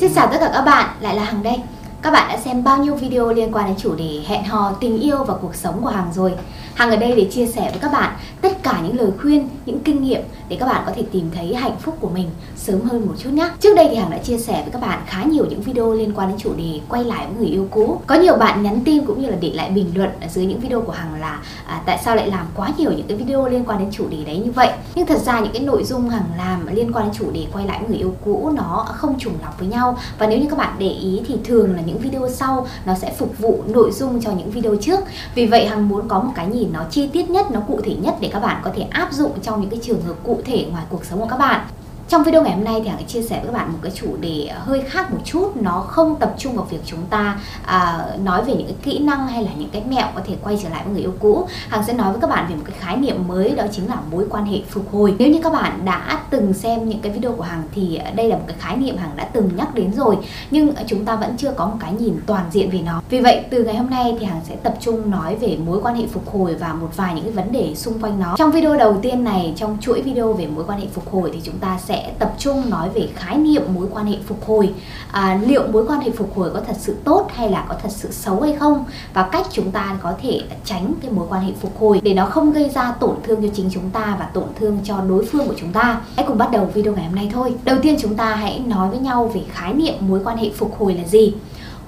Xin 0.00 0.14
chào 0.14 0.28
tất 0.32 0.38
cả 0.40 0.50
các 0.54 0.62
bạn, 0.62 0.88
lại 1.00 1.16
là 1.16 1.24
Hằng 1.24 1.42
đây. 1.42 1.56
Các 2.02 2.10
bạn 2.10 2.28
đã 2.28 2.38
xem 2.38 2.64
bao 2.64 2.78
nhiêu 2.78 2.94
video 2.94 3.32
liên 3.32 3.52
quan 3.52 3.66
đến 3.66 3.76
chủ 3.78 3.94
đề 3.94 4.20
hẹn 4.26 4.44
hò, 4.44 4.72
tình 4.80 5.00
yêu 5.00 5.24
và 5.24 5.34
cuộc 5.42 5.54
sống 5.54 5.80
của 5.82 5.88
Hằng 5.88 6.12
rồi? 6.12 6.32
Hằng 6.74 6.90
ở 6.90 6.96
đây 6.96 7.12
để 7.16 7.28
chia 7.30 7.46
sẻ 7.46 7.60
với 7.70 7.78
các 7.80 7.92
bạn 7.92 8.16
tất 8.40 8.62
cả 8.62 8.80
những 8.82 8.98
lời 8.98 9.10
khuyên, 9.22 9.48
những 9.66 9.80
kinh 9.80 10.02
nghiệm 10.02 10.20
để 10.48 10.56
các 10.60 10.66
bạn 10.66 10.82
có 10.86 10.92
thể 10.96 11.02
tìm 11.12 11.30
thấy 11.34 11.54
hạnh 11.54 11.76
phúc 11.80 11.96
của 12.00 12.08
mình 12.08 12.28
sớm 12.56 12.80
hơn 12.80 13.06
một 13.06 13.14
chút 13.18 13.30
nhé. 13.30 13.50
Trước 13.60 13.76
đây 13.76 13.86
thì 13.90 13.96
Hằng 13.96 14.10
đã 14.10 14.18
chia 14.18 14.38
sẻ 14.38 14.62
với 14.62 14.72
các 14.72 14.82
bạn 14.82 15.02
khá 15.06 15.24
nhiều 15.24 15.46
những 15.50 15.60
video 15.60 15.92
liên 15.92 16.12
quan 16.14 16.28
đến 16.28 16.38
chủ 16.38 16.52
đề 16.56 16.80
quay 16.88 17.04
lại 17.04 17.26
với 17.26 17.36
người 17.36 17.46
yêu 17.46 17.68
cũ. 17.70 18.00
Có 18.06 18.14
nhiều 18.14 18.36
bạn 18.36 18.62
nhắn 18.62 18.80
tin 18.84 19.06
cũng 19.06 19.22
như 19.22 19.28
là 19.28 19.36
để 19.40 19.50
lại 19.54 19.70
bình 19.70 19.90
luận 19.94 20.10
ở 20.20 20.26
dưới 20.28 20.46
những 20.46 20.60
video 20.60 20.80
của 20.80 20.92
Hằng 20.92 21.20
là 21.20 21.40
à, 21.66 21.82
tại 21.86 21.98
sao 22.04 22.16
lại 22.16 22.30
làm 22.30 22.46
quá 22.56 22.68
nhiều 22.78 22.92
những 22.92 23.06
cái 23.06 23.16
video 23.16 23.48
liên 23.48 23.64
quan 23.64 23.78
đến 23.78 23.88
chủ 23.92 24.08
đề 24.08 24.24
đấy 24.26 24.38
như 24.38 24.50
vậy. 24.50 24.70
Nhưng 24.94 25.06
thật 25.06 25.18
ra 25.18 25.40
những 25.40 25.52
cái 25.52 25.62
nội 25.62 25.84
dung 25.84 26.08
Hằng 26.08 26.26
làm 26.38 26.66
liên 26.66 26.92
quan 26.92 27.04
đến 27.04 27.14
chủ 27.18 27.30
đề 27.30 27.46
quay 27.52 27.66
lại 27.66 27.78
với 27.80 27.88
người 27.88 27.98
yêu 27.98 28.14
cũ 28.24 28.52
nó 28.54 28.86
không 28.88 29.18
trùng 29.18 29.34
lặp 29.42 29.58
với 29.58 29.68
nhau 29.68 29.98
và 30.18 30.26
nếu 30.26 30.38
như 30.38 30.46
các 30.50 30.58
bạn 30.58 30.76
để 30.78 30.88
ý 30.88 31.20
thì 31.28 31.34
thường 31.44 31.76
là 31.76 31.82
những 31.86 31.98
video 31.98 32.28
sau 32.28 32.66
nó 32.86 32.94
sẽ 32.94 33.14
phục 33.18 33.38
vụ 33.38 33.62
nội 33.66 33.92
dung 33.92 34.20
cho 34.20 34.30
những 34.30 34.50
video 34.50 34.76
trước. 34.76 35.00
Vì 35.34 35.46
vậy 35.46 35.66
Hằng 35.66 35.88
muốn 35.88 36.08
có 36.08 36.20
một 36.20 36.32
cái 36.34 36.46
nhìn 36.46 36.68
nó 36.72 36.84
chi 36.90 37.08
tiết 37.12 37.30
nhất, 37.30 37.50
nó 37.50 37.60
cụ 37.60 37.80
thể 37.84 37.94
nhất 37.94 38.14
để 38.20 38.30
các 38.32 38.40
bạn 38.40 38.60
có 38.64 38.70
thể 38.76 38.82
áp 38.90 39.12
dụng 39.12 39.32
trong 39.42 39.60
những 39.60 39.70
cái 39.70 39.80
trường 39.82 40.02
hợp 40.02 40.14
cụ 40.22 40.37
thể 40.44 40.66
ngoài 40.70 40.84
cuộc 40.88 41.04
sống 41.04 41.20
của 41.20 41.26
các 41.30 41.36
bạn. 41.36 41.66
Trong 42.08 42.24
video 42.24 42.42
ngày 42.42 42.54
hôm 42.54 42.64
nay 42.64 42.80
thì 42.84 42.88
Hằng 42.88 43.04
chia 43.06 43.22
sẻ 43.22 43.36
với 43.36 43.46
các 43.46 43.52
bạn 43.52 43.72
một 43.72 43.78
cái 43.82 43.92
chủ 43.94 44.16
đề 44.20 44.50
hơi 44.54 44.80
khác 44.80 45.12
một 45.12 45.18
chút. 45.24 45.56
Nó 45.56 45.80
không 45.80 46.16
tập 46.16 46.34
trung 46.38 46.56
vào 46.56 46.66
việc 46.70 46.78
chúng 46.86 47.06
ta 47.10 47.40
à, 47.64 48.06
nói 48.22 48.44
về 48.44 48.54
những 48.54 48.66
cái 48.66 48.76
kỹ 48.82 48.98
năng 48.98 49.28
hay 49.28 49.42
là 49.42 49.50
những 49.58 49.68
cái 49.70 49.82
mẹo 49.88 50.06
có 50.14 50.20
thể 50.26 50.34
quay 50.42 50.58
trở 50.62 50.68
lại 50.68 50.82
với 50.84 50.92
người 50.92 51.02
yêu 51.02 51.14
cũ. 51.20 51.46
Hằng 51.68 51.84
sẽ 51.86 51.92
nói 51.92 52.12
với 52.12 52.20
các 52.20 52.30
bạn 52.30 52.46
về 52.48 52.54
một 52.54 52.62
cái 52.64 52.76
khái 52.80 52.96
niệm 52.96 53.28
mới 53.28 53.50
đó 53.50 53.64
chính 53.72 53.88
là 53.88 53.96
mối 54.10 54.26
quan 54.30 54.46
hệ 54.46 54.58
phục 54.68 54.92
hồi. 54.92 55.14
Nếu 55.18 55.28
như 55.28 55.40
các 55.42 55.52
bạn 55.52 55.84
đã 55.84 56.20
từng 56.30 56.52
xem 56.52 56.88
những 56.88 57.00
cái 57.00 57.12
video 57.12 57.32
của 57.32 57.42
Hằng 57.42 57.62
thì 57.74 58.00
đây 58.14 58.28
là 58.28 58.36
một 58.36 58.44
cái 58.46 58.56
khái 58.60 58.76
niệm 58.76 58.96
Hằng 58.96 59.16
đã 59.16 59.24
từng 59.24 59.50
nhắc 59.56 59.74
đến 59.74 59.92
rồi 59.92 60.16
Nhưng 60.50 60.74
chúng 60.86 61.04
ta 61.04 61.16
vẫn 61.16 61.36
chưa 61.36 61.50
có 61.50 61.66
một 61.66 61.76
cái 61.80 61.92
nhìn 61.92 62.16
toàn 62.26 62.44
diện 62.50 62.70
về 62.70 62.78
nó. 62.84 63.02
Vì 63.10 63.20
vậy 63.20 63.44
từ 63.50 63.64
ngày 63.64 63.76
hôm 63.76 63.90
nay 63.90 64.16
thì 64.20 64.26
Hằng 64.26 64.40
sẽ 64.44 64.56
tập 64.56 64.74
trung 64.80 65.10
nói 65.10 65.36
về 65.36 65.58
mối 65.66 65.80
quan 65.82 65.94
hệ 65.94 66.06
phục 66.06 66.32
hồi 66.32 66.54
và 66.54 66.72
một 66.72 66.88
vài 66.96 67.14
những 67.14 67.24
cái 67.24 67.32
vấn 67.32 67.52
đề 67.52 67.74
xung 67.74 67.98
quanh 67.98 68.20
nó. 68.20 68.34
Trong 68.38 68.50
video 68.50 68.76
đầu 68.76 68.98
tiên 69.02 69.24
này, 69.24 69.52
trong 69.56 69.76
chuỗi 69.80 70.02
video 70.02 70.32
về 70.32 70.46
mối 70.46 70.64
quan 70.66 70.80
hệ 70.80 70.86
phục 70.92 71.12
hồi 71.12 71.30
thì 71.34 71.40
chúng 71.44 71.58
ta 71.58 71.78
sẽ 71.84 71.97
tập 72.18 72.34
trung 72.38 72.70
nói 72.70 72.88
về 72.94 73.08
khái 73.14 73.36
niệm 73.36 73.62
mối 73.74 73.86
quan 73.92 74.06
hệ 74.06 74.16
phục 74.26 74.46
hồi. 74.46 74.74
À, 75.12 75.40
liệu 75.46 75.62
mối 75.72 75.84
quan 75.86 76.00
hệ 76.00 76.10
phục 76.10 76.36
hồi 76.36 76.50
có 76.54 76.60
thật 76.66 76.76
sự 76.78 76.96
tốt 77.04 77.28
hay 77.34 77.50
là 77.50 77.66
có 77.68 77.74
thật 77.82 77.88
sự 77.92 78.10
xấu 78.12 78.40
hay 78.40 78.52
không? 78.52 78.84
Và 79.14 79.28
cách 79.32 79.46
chúng 79.52 79.70
ta 79.70 79.98
có 80.02 80.12
thể 80.22 80.42
tránh 80.64 80.94
cái 81.02 81.10
mối 81.10 81.26
quan 81.30 81.42
hệ 81.42 81.52
phục 81.60 81.80
hồi 81.80 82.00
để 82.02 82.14
nó 82.14 82.26
không 82.26 82.52
gây 82.52 82.68
ra 82.68 82.92
tổn 83.00 83.16
thương 83.22 83.42
cho 83.42 83.48
chính 83.54 83.70
chúng 83.72 83.90
ta 83.90 84.16
và 84.18 84.24
tổn 84.34 84.46
thương 84.60 84.78
cho 84.84 85.00
đối 85.08 85.26
phương 85.26 85.48
của 85.48 85.54
chúng 85.56 85.72
ta. 85.72 86.00
Hãy 86.16 86.24
cùng 86.28 86.38
bắt 86.38 86.50
đầu 86.52 86.70
video 86.74 86.92
ngày 86.92 87.04
hôm 87.04 87.14
nay 87.14 87.30
thôi. 87.32 87.54
Đầu 87.64 87.76
tiên 87.82 87.96
chúng 88.00 88.14
ta 88.14 88.34
hãy 88.34 88.62
nói 88.66 88.90
với 88.90 88.98
nhau 88.98 89.30
về 89.34 89.40
khái 89.52 89.74
niệm 89.74 89.94
mối 90.00 90.20
quan 90.24 90.36
hệ 90.36 90.50
phục 90.56 90.78
hồi 90.78 90.94
là 90.94 91.04
gì. 91.04 91.34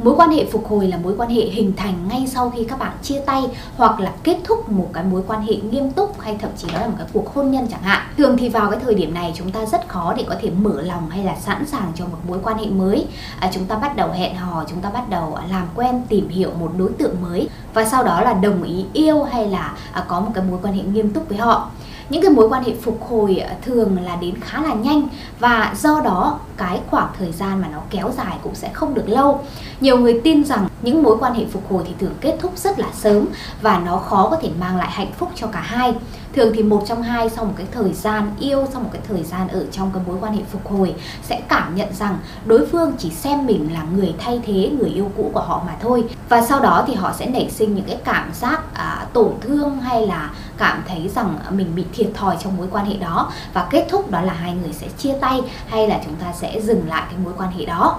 Mối 0.04 0.14
quan 0.16 0.30
hệ 0.30 0.44
phục 0.44 0.68
hồi 0.68 0.88
là 0.88 0.96
mối 0.96 1.14
quan 1.18 1.30
hệ 1.30 1.42
hình 1.42 1.72
thành 1.76 2.08
ngay 2.08 2.26
sau 2.26 2.50
khi 2.50 2.64
các 2.64 2.78
bạn 2.78 2.92
chia 3.02 3.20
tay 3.26 3.42
hoặc 3.76 4.00
là 4.00 4.12
kết 4.22 4.36
thúc 4.44 4.68
một 4.68 4.88
cái 4.92 5.04
mối 5.04 5.22
quan 5.26 5.42
hệ 5.42 5.54
nghiêm 5.56 5.90
túc 5.90 6.20
hay 6.20 6.36
thậm 6.40 6.50
chí 6.56 6.68
đó 6.72 6.80
là 6.80 6.86
một 6.86 6.94
cái 6.98 7.06
cuộc 7.12 7.34
hôn 7.34 7.50
nhân 7.50 7.66
chẳng 7.70 7.82
hạn. 7.82 8.02
Thường 8.16 8.36
thì 8.36 8.48
vào 8.48 8.70
cái 8.70 8.80
thời 8.82 8.94
điểm 8.94 9.14
này 9.14 9.32
chúng 9.36 9.50
ta 9.50 9.66
rất 9.66 9.88
khó 9.88 10.14
để 10.16 10.24
có 10.28 10.34
thể 10.40 10.50
mở 10.50 10.82
lòng 10.82 11.10
hay 11.10 11.24
là 11.24 11.36
sẵn 11.36 11.66
sàng 11.66 11.92
cho 11.94 12.04
một 12.04 12.18
mối 12.28 12.38
quan 12.42 12.58
hệ 12.58 12.66
mới. 12.66 13.06
À, 13.40 13.50
chúng 13.54 13.64
ta 13.64 13.76
bắt 13.76 13.96
đầu 13.96 14.10
hẹn 14.10 14.36
hò, 14.36 14.64
chúng 14.68 14.80
ta 14.80 14.90
bắt 14.90 15.08
đầu 15.10 15.38
làm 15.50 15.66
quen, 15.74 16.02
tìm 16.08 16.28
hiểu 16.28 16.50
một 16.60 16.70
đối 16.78 16.92
tượng 16.92 17.22
mới 17.22 17.48
và 17.74 17.84
sau 17.84 18.04
đó 18.04 18.20
là 18.20 18.32
đồng 18.32 18.62
ý 18.62 18.84
yêu 18.92 19.22
hay 19.22 19.46
là 19.46 19.74
à, 19.92 20.04
có 20.08 20.20
một 20.20 20.30
cái 20.34 20.44
mối 20.50 20.58
quan 20.62 20.74
hệ 20.74 20.82
nghiêm 20.82 21.12
túc 21.12 21.28
với 21.28 21.38
họ 21.38 21.70
những 22.10 22.22
cái 22.22 22.30
mối 22.30 22.48
quan 22.48 22.64
hệ 22.64 22.72
phục 22.82 23.02
hồi 23.08 23.36
à, 23.36 23.54
thường 23.62 23.98
là 24.04 24.16
đến 24.16 24.34
khá 24.40 24.62
là 24.62 24.74
nhanh 24.74 25.08
và 25.38 25.74
do 25.76 26.00
đó 26.04 26.38
cái 26.56 26.80
khoảng 26.90 27.08
thời 27.18 27.32
gian 27.32 27.60
mà 27.60 27.68
nó 27.72 27.78
kéo 27.90 28.12
dài 28.16 28.36
cũng 28.42 28.54
sẽ 28.54 28.70
không 28.72 28.94
được 28.94 29.08
lâu. 29.08 29.40
Nhiều 29.80 29.98
người 29.98 30.20
tin 30.24 30.44
rằng 30.44 30.68
những 30.82 31.02
mối 31.02 31.16
quan 31.20 31.34
hệ 31.34 31.44
phục 31.52 31.72
hồi 31.72 31.82
thì 31.86 31.94
thường 32.00 32.14
kết 32.20 32.36
thúc 32.40 32.58
rất 32.58 32.78
là 32.78 32.88
sớm 32.94 33.26
và 33.62 33.78
nó 33.78 33.96
khó 33.96 34.28
có 34.30 34.36
thể 34.36 34.50
mang 34.60 34.76
lại 34.76 34.90
hạnh 34.90 35.12
phúc 35.18 35.30
cho 35.34 35.46
cả 35.46 35.60
hai. 35.60 35.94
Thường 36.32 36.52
thì 36.54 36.62
một 36.62 36.82
trong 36.86 37.02
hai 37.02 37.30
sau 37.30 37.44
một 37.44 37.52
cái 37.56 37.66
thời 37.72 37.92
gian 37.92 38.30
yêu 38.40 38.66
sau 38.72 38.80
một 38.80 38.88
cái 38.92 39.02
thời 39.08 39.22
gian 39.22 39.48
ở 39.48 39.66
trong 39.72 39.90
cái 39.94 40.02
mối 40.06 40.16
quan 40.20 40.36
hệ 40.36 40.42
phục 40.52 40.70
hồi 40.70 40.94
sẽ 41.22 41.40
cảm 41.48 41.76
nhận 41.76 41.94
rằng 41.94 42.18
đối 42.44 42.66
phương 42.66 42.92
chỉ 42.98 43.10
xem 43.10 43.46
mình 43.46 43.72
là 43.72 43.82
người 43.96 44.14
thay 44.18 44.40
thế 44.46 44.70
người 44.80 44.90
yêu 44.90 45.10
cũ 45.16 45.30
của 45.34 45.40
họ 45.40 45.62
mà 45.66 45.76
thôi. 45.82 46.04
Và 46.28 46.42
sau 46.42 46.60
đó 46.60 46.84
thì 46.86 46.94
họ 46.94 47.12
sẽ 47.12 47.26
nảy 47.26 47.50
sinh 47.50 47.74
những 47.74 47.84
cái 47.84 47.98
cảm 48.04 48.30
giác 48.34 48.74
à, 48.74 49.06
tổn 49.12 49.32
thương 49.40 49.80
hay 49.80 50.06
là 50.06 50.30
cảm 50.58 50.82
thấy 50.88 51.10
rằng 51.14 51.38
mình 51.50 51.72
bị 51.74 51.84
thiệt 51.92 52.08
thòi 52.14 52.36
trong 52.44 52.56
mối 52.56 52.66
quan 52.70 52.86
hệ 52.86 52.96
đó. 52.96 53.32
Và 53.52 53.66
kết 53.70 53.86
thúc 53.90 54.10
đó 54.10 54.20
là 54.20 54.32
hai 54.32 54.54
người 54.54 54.72
sẽ 54.72 54.86
chia 54.98 55.14
tay 55.20 55.40
hay 55.66 55.88
là 55.88 56.00
chúng 56.04 56.14
ta 56.14 56.32
sẽ 56.32 56.60
dừng 56.60 56.88
lại 56.88 57.02
cái 57.10 57.18
mối 57.24 57.32
quan 57.36 57.50
hệ 57.50 57.64
đó. 57.64 57.98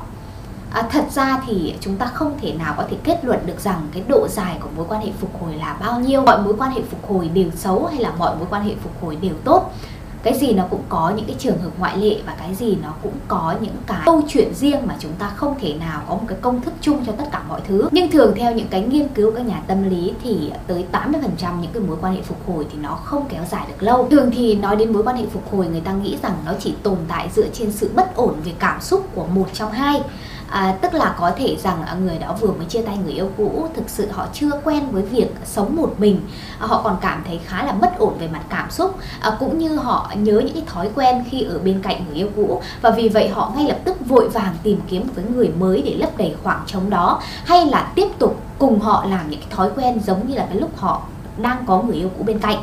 À, 0.71 0.87
thật 0.91 1.05
ra 1.11 1.41
thì 1.47 1.75
chúng 1.81 1.97
ta 1.97 2.05
không 2.05 2.37
thể 2.41 2.53
nào 2.53 2.73
có 2.77 2.83
thể 2.89 2.97
kết 3.03 3.25
luận 3.25 3.39
được 3.45 3.59
rằng 3.59 3.87
cái 3.93 4.03
độ 4.07 4.27
dài 4.27 4.57
của 4.59 4.69
mối 4.75 4.85
quan 4.89 5.01
hệ 5.01 5.11
phục 5.19 5.41
hồi 5.41 5.55
là 5.55 5.77
bao 5.81 5.99
nhiêu. 5.99 6.21
Mọi 6.21 6.41
mối 6.41 6.53
quan 6.57 6.71
hệ 6.71 6.81
phục 6.81 7.09
hồi 7.09 7.29
đều 7.33 7.49
xấu 7.55 7.85
hay 7.85 7.99
là 7.99 8.11
mọi 8.17 8.35
mối 8.35 8.47
quan 8.49 8.63
hệ 8.63 8.75
phục 8.83 9.01
hồi 9.01 9.17
đều 9.21 9.33
tốt? 9.43 9.71
Cái 10.23 10.37
gì 10.39 10.53
nó 10.53 10.63
cũng 10.69 10.81
có 10.89 11.13
những 11.15 11.25
cái 11.25 11.35
trường 11.39 11.57
hợp 11.57 11.69
ngoại 11.79 11.97
lệ 11.97 12.21
và 12.25 12.35
cái 12.39 12.55
gì 12.55 12.77
nó 12.83 12.93
cũng 13.03 13.13
có 13.27 13.55
những 13.61 13.75
cái 13.87 14.01
câu 14.05 14.21
chuyện 14.27 14.53
riêng 14.55 14.79
mà 14.85 14.95
chúng 14.99 15.13
ta 15.13 15.31
không 15.35 15.55
thể 15.61 15.73
nào 15.73 16.01
có 16.07 16.15
một 16.15 16.23
cái 16.27 16.37
công 16.41 16.61
thức 16.61 16.73
chung 16.81 17.05
cho 17.05 17.11
tất 17.11 17.23
cả 17.31 17.41
mọi 17.49 17.61
thứ. 17.67 17.89
Nhưng 17.91 18.11
thường 18.11 18.33
theo 18.35 18.53
những 18.53 18.67
cái 18.67 18.81
nghiên 18.81 19.07
cứu 19.07 19.31
các 19.31 19.45
nhà 19.45 19.61
tâm 19.67 19.89
lý 19.89 20.13
thì 20.23 20.51
tới 20.67 20.85
80% 20.91 21.61
những 21.61 21.71
cái 21.73 21.83
mối 21.83 21.97
quan 22.01 22.15
hệ 22.15 22.21
phục 22.21 22.47
hồi 22.47 22.65
thì 22.71 22.77
nó 22.81 22.95
không 22.95 23.25
kéo 23.29 23.43
dài 23.51 23.65
được 23.67 23.83
lâu. 23.83 24.07
Thường 24.11 24.31
thì 24.31 24.55
nói 24.55 24.75
đến 24.75 24.93
mối 24.93 25.03
quan 25.03 25.17
hệ 25.17 25.25
phục 25.33 25.51
hồi 25.51 25.67
người 25.67 25.81
ta 25.81 25.93
nghĩ 25.93 26.17
rằng 26.23 26.33
nó 26.45 26.53
chỉ 26.59 26.75
tồn 26.83 26.97
tại 27.07 27.29
dựa 27.35 27.47
trên 27.53 27.71
sự 27.71 27.91
bất 27.95 28.15
ổn 28.15 28.33
về 28.45 28.51
cảm 28.59 28.81
xúc 28.81 29.07
của 29.15 29.25
một 29.25 29.47
trong 29.53 29.71
hai 29.71 30.01
à, 30.51 30.77
tức 30.81 30.93
là 30.93 31.15
có 31.19 31.31
thể 31.37 31.57
rằng 31.63 31.85
người 32.05 32.17
đó 32.17 32.35
vừa 32.39 32.51
mới 32.51 32.65
chia 32.65 32.81
tay 32.81 32.97
người 32.97 33.13
yêu 33.13 33.29
cũ 33.37 33.67
thực 33.75 33.89
sự 33.89 34.07
họ 34.11 34.27
chưa 34.33 34.51
quen 34.63 34.91
với 34.91 35.03
việc 35.03 35.33
sống 35.45 35.75
một 35.75 35.93
mình. 35.97 36.21
À, 36.59 36.67
họ 36.67 36.81
còn 36.83 36.97
cảm 37.01 37.23
thấy 37.27 37.39
khá 37.45 37.63
là 37.63 37.71
bất 37.71 37.97
ổn 37.97 38.13
về 38.19 38.27
mặt 38.27 38.41
cảm 38.49 38.71
xúc. 38.71 38.95
À, 39.19 39.37
cũng 39.39 39.57
như 39.57 39.75
họ 39.75 40.11
nhớ 40.15 40.33
những 40.33 40.53
cái 40.53 40.63
thói 40.67 40.89
quen 40.95 41.23
khi 41.29 41.43
ở 41.43 41.59
bên 41.59 41.81
cạnh 41.81 42.05
người 42.05 42.15
yêu 42.15 42.29
cũ. 42.35 42.61
Và 42.81 42.89
vì 42.89 43.09
vậy 43.09 43.29
họ 43.29 43.51
ngay 43.55 43.67
lập 43.67 43.77
tức 43.85 44.07
vội 44.07 44.29
vàng 44.29 44.55
tìm 44.63 44.79
kiếm 44.87 45.07
một 45.07 45.13
cái 45.15 45.25
người 45.35 45.49
mới 45.59 45.81
để 45.81 45.95
lấp 45.95 46.17
đầy 46.17 46.35
khoảng 46.43 46.63
trống 46.65 46.89
đó. 46.89 47.21
Hay 47.45 47.65
là 47.65 47.91
tiếp 47.95 48.07
tục 48.19 48.41
cùng 48.59 48.79
họ 48.79 49.05
làm 49.09 49.29
những 49.29 49.39
cái 49.39 49.49
thói 49.49 49.71
quen 49.75 49.99
giống 50.05 50.27
như 50.27 50.35
là 50.35 50.45
cái 50.45 50.55
lúc 50.55 50.77
họ 50.77 51.01
đang 51.37 51.65
có 51.65 51.81
người 51.81 51.95
yêu 51.95 52.09
cũ 52.17 52.23
bên 52.23 52.39
cạnh. 52.39 52.57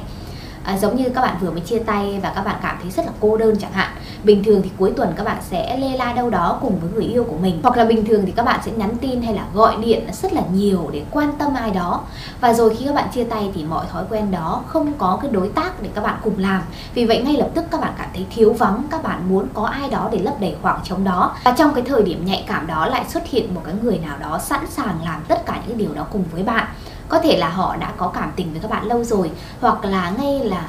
À, 0.64 0.78
giống 0.78 0.96
như 0.96 1.08
các 1.08 1.20
bạn 1.20 1.36
vừa 1.40 1.50
mới 1.50 1.60
chia 1.60 1.78
tay 1.78 2.20
và 2.22 2.32
các 2.34 2.42
bạn 2.42 2.56
cảm 2.62 2.78
thấy 2.82 2.90
rất 2.90 3.06
là 3.06 3.12
cô 3.20 3.36
đơn 3.36 3.56
chẳng 3.60 3.72
hạn 3.72 3.90
bình 4.24 4.44
thường 4.44 4.62
thì 4.62 4.70
cuối 4.78 4.92
tuần 4.96 5.12
các 5.16 5.24
bạn 5.24 5.38
sẽ 5.50 5.76
lê 5.76 5.96
la 5.96 6.12
đâu 6.12 6.30
đó 6.30 6.58
cùng 6.60 6.78
với 6.80 6.90
người 6.94 7.04
yêu 7.04 7.24
của 7.24 7.36
mình. 7.36 7.60
Hoặc 7.62 7.76
là 7.76 7.84
bình 7.84 8.06
thường 8.06 8.22
thì 8.26 8.32
các 8.32 8.44
bạn 8.44 8.60
sẽ 8.64 8.72
nhắn 8.72 8.96
tin 9.00 9.22
hay 9.22 9.34
là 9.34 9.44
gọi 9.54 9.76
điện 9.76 10.06
rất 10.12 10.32
là 10.32 10.42
nhiều 10.52 10.90
để 10.92 11.04
quan 11.10 11.32
tâm 11.38 11.54
ai 11.54 11.70
đó. 11.70 12.00
Và 12.40 12.52
rồi 12.52 12.76
khi 12.76 12.84
các 12.86 12.94
bạn 12.94 13.08
chia 13.14 13.24
tay 13.24 13.50
thì 13.54 13.64
mọi 13.64 13.86
thói 13.92 14.04
quen 14.10 14.30
đó 14.30 14.62
không 14.66 14.92
có 14.98 15.18
cái 15.22 15.30
đối 15.30 15.48
tác 15.48 15.82
để 15.82 15.90
các 15.94 16.04
bạn 16.04 16.16
cùng 16.24 16.38
làm. 16.38 16.62
Vì 16.94 17.04
vậy 17.04 17.22
ngay 17.22 17.36
lập 17.36 17.48
tức 17.54 17.64
các 17.70 17.80
bạn 17.80 17.92
cảm 17.98 18.08
thấy 18.14 18.26
thiếu 18.30 18.52
vắng, 18.52 18.82
các 18.90 19.02
bạn 19.02 19.28
muốn 19.28 19.46
có 19.54 19.64
ai 19.64 19.90
đó 19.90 20.08
để 20.12 20.18
lấp 20.18 20.40
đầy 20.40 20.56
khoảng 20.62 20.80
trống 20.84 21.04
đó. 21.04 21.36
Và 21.44 21.54
trong 21.58 21.74
cái 21.74 21.84
thời 21.86 22.02
điểm 22.02 22.26
nhạy 22.26 22.44
cảm 22.48 22.66
đó 22.66 22.86
lại 22.86 23.04
xuất 23.08 23.26
hiện 23.26 23.54
một 23.54 23.60
cái 23.64 23.74
người 23.82 23.98
nào 23.98 24.16
đó 24.18 24.38
sẵn 24.38 24.60
sàng 24.70 24.96
làm 25.04 25.22
tất 25.28 25.46
cả 25.46 25.60
những 25.66 25.78
điều 25.78 25.94
đó 25.94 26.06
cùng 26.12 26.24
với 26.32 26.42
bạn. 26.42 26.66
Có 27.08 27.18
thể 27.18 27.36
là 27.36 27.48
họ 27.48 27.76
đã 27.76 27.92
có 27.96 28.08
cảm 28.08 28.32
tình 28.36 28.52
với 28.52 28.60
các 28.60 28.70
bạn 28.70 28.86
lâu 28.86 29.04
rồi, 29.04 29.30
hoặc 29.60 29.84
là 29.84 30.12
ngay 30.18 30.44
là 30.44 30.68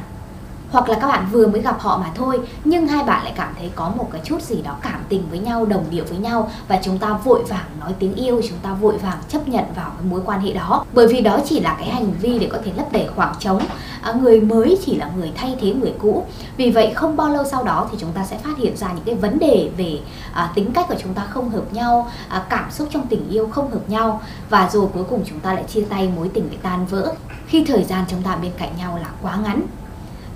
hoặc 0.71 0.89
là 0.89 0.97
các 1.01 1.07
bạn 1.07 1.27
vừa 1.31 1.47
mới 1.47 1.61
gặp 1.61 1.79
họ 1.79 1.97
mà 1.97 2.11
thôi 2.15 2.39
nhưng 2.63 2.87
hai 2.87 3.03
bạn 3.03 3.23
lại 3.23 3.33
cảm 3.35 3.53
thấy 3.59 3.71
có 3.75 3.91
một 3.97 4.09
cái 4.11 4.21
chút 4.23 4.41
gì 4.41 4.61
đó 4.61 4.75
cảm 4.81 5.03
tình 5.09 5.23
với 5.29 5.39
nhau 5.39 5.65
đồng 5.65 5.85
điệu 5.89 6.05
với 6.09 6.17
nhau 6.17 6.51
và 6.67 6.79
chúng 6.83 6.97
ta 6.97 7.13
vội 7.13 7.43
vàng 7.43 7.65
nói 7.79 7.93
tiếng 7.99 8.15
yêu 8.15 8.41
chúng 8.49 8.57
ta 8.57 8.73
vội 8.73 8.97
vàng 8.97 9.17
chấp 9.29 9.47
nhận 9.47 9.65
vào 9.75 9.89
cái 9.89 10.05
mối 10.09 10.21
quan 10.25 10.41
hệ 10.41 10.53
đó. 10.53 10.85
Bởi 10.93 11.07
vì 11.07 11.21
đó 11.21 11.39
chỉ 11.45 11.59
là 11.59 11.75
cái 11.79 11.89
hành 11.89 12.11
vi 12.21 12.39
để 12.39 12.49
có 12.51 12.57
thể 12.65 12.71
lấp 12.77 12.91
đầy 12.91 13.07
khoảng 13.15 13.35
trống. 13.39 13.61
À, 14.01 14.13
người 14.13 14.41
mới 14.41 14.77
chỉ 14.85 14.95
là 14.95 15.11
người 15.17 15.31
thay 15.35 15.57
thế 15.61 15.73
người 15.73 15.93
cũ. 15.99 16.25
Vì 16.57 16.71
vậy 16.71 16.91
không 16.95 17.17
bao 17.17 17.29
lâu 17.29 17.43
sau 17.51 17.63
đó 17.63 17.87
thì 17.91 17.97
chúng 18.01 18.11
ta 18.11 18.25
sẽ 18.25 18.37
phát 18.37 18.57
hiện 18.57 18.77
ra 18.77 18.87
những 18.93 19.05
cái 19.05 19.15
vấn 19.15 19.39
đề 19.39 19.69
về 19.77 19.99
à, 20.33 20.51
tính 20.55 20.71
cách 20.73 20.85
của 20.87 20.95
chúng 21.03 21.13
ta 21.13 21.25
không 21.29 21.49
hợp 21.49 21.73
nhau 21.73 22.11
à, 22.29 22.45
cảm 22.49 22.71
xúc 22.71 22.87
trong 22.91 23.07
tình 23.07 23.29
yêu 23.29 23.47
không 23.51 23.71
hợp 23.71 23.89
nhau. 23.89 24.21
Và 24.49 24.69
rồi 24.71 24.87
cuối 24.93 25.03
cùng 25.09 25.23
chúng 25.29 25.39
ta 25.39 25.53
lại 25.53 25.63
chia 25.63 25.81
tay 25.89 26.09
mối 26.15 26.29
tình 26.33 26.49
bị 26.51 26.57
tan 26.61 26.85
vỡ. 26.85 27.13
Khi 27.47 27.65
thời 27.67 27.83
gian 27.83 28.05
chúng 28.09 28.21
ta 28.21 28.35
bên 28.35 28.51
cạnh 28.57 28.69
nhau 28.77 28.99
là 29.01 29.09
quá 29.21 29.37
ngắn 29.43 29.61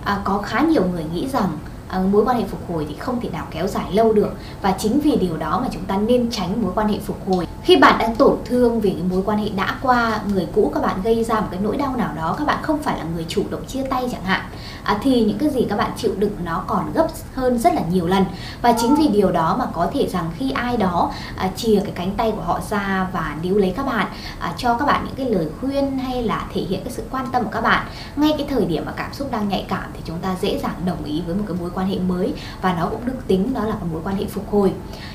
à, 0.05 0.21
có 0.23 0.37
khá 0.37 0.61
nhiều 0.61 0.85
người 0.85 1.05
nghĩ 1.13 1.27
rằng 1.27 1.49
Ờ, 1.93 2.01
mối 2.11 2.25
quan 2.25 2.37
hệ 2.37 2.43
phục 2.43 2.69
hồi 2.69 2.85
thì 2.89 2.95
không 2.95 3.21
thể 3.21 3.29
nào 3.29 3.47
kéo 3.51 3.67
dài 3.67 3.85
lâu 3.91 4.13
được. 4.13 4.33
Và 4.61 4.75
chính 4.77 4.99
vì 4.99 5.15
điều 5.15 5.37
đó 5.37 5.59
mà 5.61 5.67
chúng 5.71 5.85
ta 5.85 5.97
nên 5.97 6.31
tránh 6.31 6.61
mối 6.61 6.71
quan 6.75 6.87
hệ 6.87 6.99
phục 6.99 7.29
hồi. 7.29 7.47
Khi 7.63 7.75
bạn 7.75 7.95
đang 7.99 8.15
tổn 8.15 8.37
thương 8.45 8.81
vì 8.81 8.89
cái 8.89 9.03
mối 9.09 9.21
quan 9.25 9.37
hệ 9.37 9.49
đã 9.49 9.77
qua 9.81 10.19
người 10.33 10.47
cũ 10.55 10.71
các 10.73 10.83
bạn 10.83 11.01
gây 11.03 11.23
ra 11.23 11.39
một 11.39 11.47
cái 11.51 11.59
nỗi 11.63 11.77
đau 11.77 11.95
nào 11.97 12.13
đó 12.15 12.35
các 12.37 12.47
bạn 12.47 12.57
không 12.61 12.83
phải 12.83 12.97
là 12.97 13.03
người 13.15 13.25
chủ 13.27 13.43
động 13.49 13.65
chia 13.67 13.83
tay 13.83 14.09
chẳng 14.11 14.23
hạn 14.23 14.41
à, 14.83 14.99
thì 15.03 15.23
những 15.23 15.37
cái 15.37 15.49
gì 15.49 15.65
các 15.69 15.77
bạn 15.77 15.91
chịu 15.97 16.11
đựng 16.17 16.35
nó 16.43 16.63
còn 16.67 16.91
gấp 16.93 17.07
hơn 17.33 17.59
rất 17.59 17.73
là 17.73 17.81
nhiều 17.91 18.07
lần. 18.07 18.25
Và 18.61 18.73
chính 18.77 18.95
vì 18.95 19.07
điều 19.07 19.31
đó 19.31 19.55
mà 19.59 19.65
có 19.73 19.89
thể 19.93 20.07
rằng 20.07 20.31
khi 20.37 20.51
ai 20.51 20.77
đó 20.77 21.11
à, 21.37 21.49
chìa 21.55 21.79
cái 21.79 21.91
cánh 21.95 22.11
tay 22.17 22.31
của 22.31 22.41
họ 22.41 22.59
ra 22.69 23.07
và 23.13 23.35
níu 23.43 23.57
lấy 23.57 23.73
các 23.77 23.85
bạn 23.85 24.07
à, 24.39 24.53
cho 24.57 24.77
các 24.77 24.85
bạn 24.85 25.05
những 25.05 25.15
cái 25.15 25.29
lời 25.29 25.47
khuyên 25.61 25.97
hay 25.97 26.23
là 26.23 26.47
thể 26.53 26.61
hiện 26.61 26.83
cái 26.83 26.93
sự 26.93 27.03
quan 27.11 27.25
tâm 27.31 27.43
của 27.43 27.51
các 27.51 27.61
bạn 27.61 27.87
ngay 28.15 28.33
cái 28.37 28.47
thời 28.49 28.65
điểm 28.65 28.85
mà 28.85 28.91
cảm 28.95 29.13
xúc 29.13 29.31
đang 29.31 29.49
nhạy 29.49 29.65
cảm 29.69 29.91
thì 29.93 29.99
chúng 30.05 30.17
ta 30.17 30.35
dễ 30.41 30.59
dàng 30.63 30.75
đồng 30.85 31.03
ý 31.03 31.21
với 31.25 31.35
một 31.35 31.43
cái 31.47 31.57
mối 31.59 31.69
quan 31.73 31.82
quan 31.83 31.89
hệ 31.89 31.99
mới 31.99 32.33
và 32.61 32.73
nó 32.73 32.87
cũng 32.87 33.05
được 33.05 33.27
tính 33.27 33.53
đó 33.53 33.63
là 33.63 33.73
một 33.73 33.87
mối 33.91 34.01
quan 34.03 34.15
hệ 34.15 34.25
phục 34.25 34.51
hồi. 34.51 34.71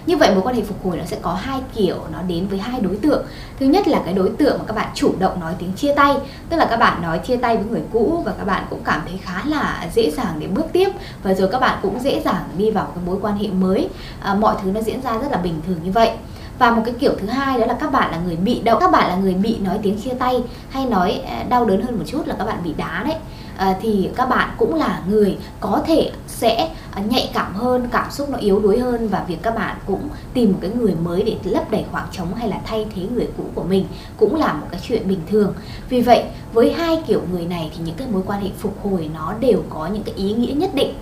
Như 0.07 0.17
vậy 0.17 0.31
mối 0.35 0.43
quan 0.43 0.55
hệ 0.55 0.63
phục 0.63 0.85
hồi 0.85 0.97
nó 0.97 1.05
sẽ 1.05 1.19
có 1.23 1.35
hai 1.35 1.61
kiểu 1.75 1.97
nó 2.13 2.23
đến 2.23 2.49
với 2.49 2.59
hai 2.59 2.81
đối 2.81 2.97
tượng. 2.97 3.27
Thứ 3.61 3.67
nhất 3.67 3.89
là 3.89 4.03
cái 4.05 4.15
đối 4.15 4.31
tượng 4.31 4.59
mà 4.59 4.65
các 4.67 4.77
bạn 4.77 4.89
chủ 4.95 5.15
động 5.19 5.41
nói 5.41 5.55
tiếng 5.59 5.73
chia 5.73 5.95
tay 5.95 6.15
tức 6.49 6.57
là 6.57 6.67
các 6.71 6.77
bạn 6.77 7.03
nói 7.03 7.19
chia 7.19 7.37
tay 7.37 7.57
với 7.57 7.67
người 7.67 7.83
cũ 7.93 8.23
và 8.27 8.33
các 8.39 8.45
bạn 8.45 8.67
cũng 8.71 8.81
cảm 8.85 9.01
thấy 9.09 9.19
khá 9.23 9.43
là 9.47 9.89
dễ 9.95 10.11
dàng 10.11 10.35
để 10.39 10.47
bước 10.47 10.67
tiếp. 10.73 10.89
Và 11.23 11.35
rồi 11.35 11.49
các 11.53 11.61
bạn 11.61 11.79
cũng 11.83 12.01
dễ 12.01 12.21
dàng 12.25 12.43
đi 12.57 12.71
vào 12.71 12.85
cái 12.95 13.05
mối 13.07 13.17
quan 13.23 13.39
hệ 13.39 13.49
mới. 13.49 13.89
À, 14.21 14.35
mọi 14.35 14.57
thứ 14.63 14.71
nó 14.71 14.81
diễn 14.81 15.03
ra 15.03 15.19
rất 15.19 15.33
là 15.33 15.39
bình 15.39 15.61
thường 15.67 15.79
như 15.85 15.93
vậy. 15.93 16.11
Và 16.59 16.71
một 16.71 16.83
cái 16.85 16.95
kiểu 16.99 17.13
thứ 17.21 17.27
hai 17.27 17.61
đó 17.61 17.67
là 17.67 17.75
các 17.81 17.93
bạn 17.93 18.11
là 18.11 18.19
người 18.19 18.37
bị 18.37 18.61
động. 18.61 18.81
Các 18.81 18.91
bạn 18.91 19.09
là 19.09 19.17
người 19.17 19.35
bị 19.35 19.59
nói 19.59 19.79
tiếng 19.83 20.01
chia 20.01 20.15
tay 20.15 20.43
hay 20.71 20.87
nói 20.87 21.23
à, 21.27 21.45
đau 21.49 21.65
đớn 21.65 21.83
hơn 21.83 21.99
một 21.99 22.05
chút 22.07 22.27
là 22.27 22.35
các 22.39 22.45
bạn 22.45 22.59
bị 22.65 22.75
đá 22.77 23.05
đấy. 23.07 23.17
Ờ, 23.59 23.75
thì 23.81 24.09
các 24.17 24.29
bạn 24.29 24.49
cũng 24.59 24.75
là 24.75 25.03
người 25.09 25.37
có 25.61 25.83
thể 25.87 26.11
sẽ 26.27 26.71
ờ, 26.95 27.03
nhạy 27.09 27.31
cảm 27.35 27.55
hơn 27.55 27.89
cảm 27.93 28.11
xúc 28.11 28.31
nó 28.31 28.39
yếu 28.39 28.61
đuối 28.61 28.79
hơn 28.79 29.09
và 29.09 29.25
việc 29.29 29.43
các 29.43 29.55
bạn 29.55 29.77
cũng 29.87 30.09
tìm 30.35 30.53
một 30.53 30.59
cái 30.61 30.71
người 30.71 30.95
mới 31.05 31.23
để 31.23 31.37
lấp 31.45 31.71
đầy 31.71 31.85
khoảng 31.93 32.07
trống 32.13 32.35
hay 32.35 32.49
là 32.49 32.61
thay 32.65 32.87
thế 32.95 33.03
người 33.15 33.29
cũ 33.37 33.45
của 33.55 33.65
mình 33.65 33.87
cũng 34.17 34.35
là 34.35 34.53
một 34.53 34.67
cái 34.71 34.81
chuyện 34.89 35.09
bình 35.09 35.21
thường. 35.31 35.55
Vì 35.89 36.01
vậy 36.01 36.25
với 36.53 36.73
hai 36.73 37.03
kiểu 37.07 37.23
người 37.33 37.47
này 37.47 37.71
thì 37.75 37.85
những 37.85 37.97
cái 37.97 38.09
mối 38.13 38.23
quan 38.27 38.43
hệ 38.43 38.49
phục 38.59 38.85
hồi 38.85 39.11
nó 39.15 39.35
đều 39.41 39.63
có 39.71 39.87
những 39.87 40.03
cái 40.03 40.15
ý 40.15 40.33
nghĩa 40.33 40.53
nhất 40.53 40.71
định. 40.75 40.95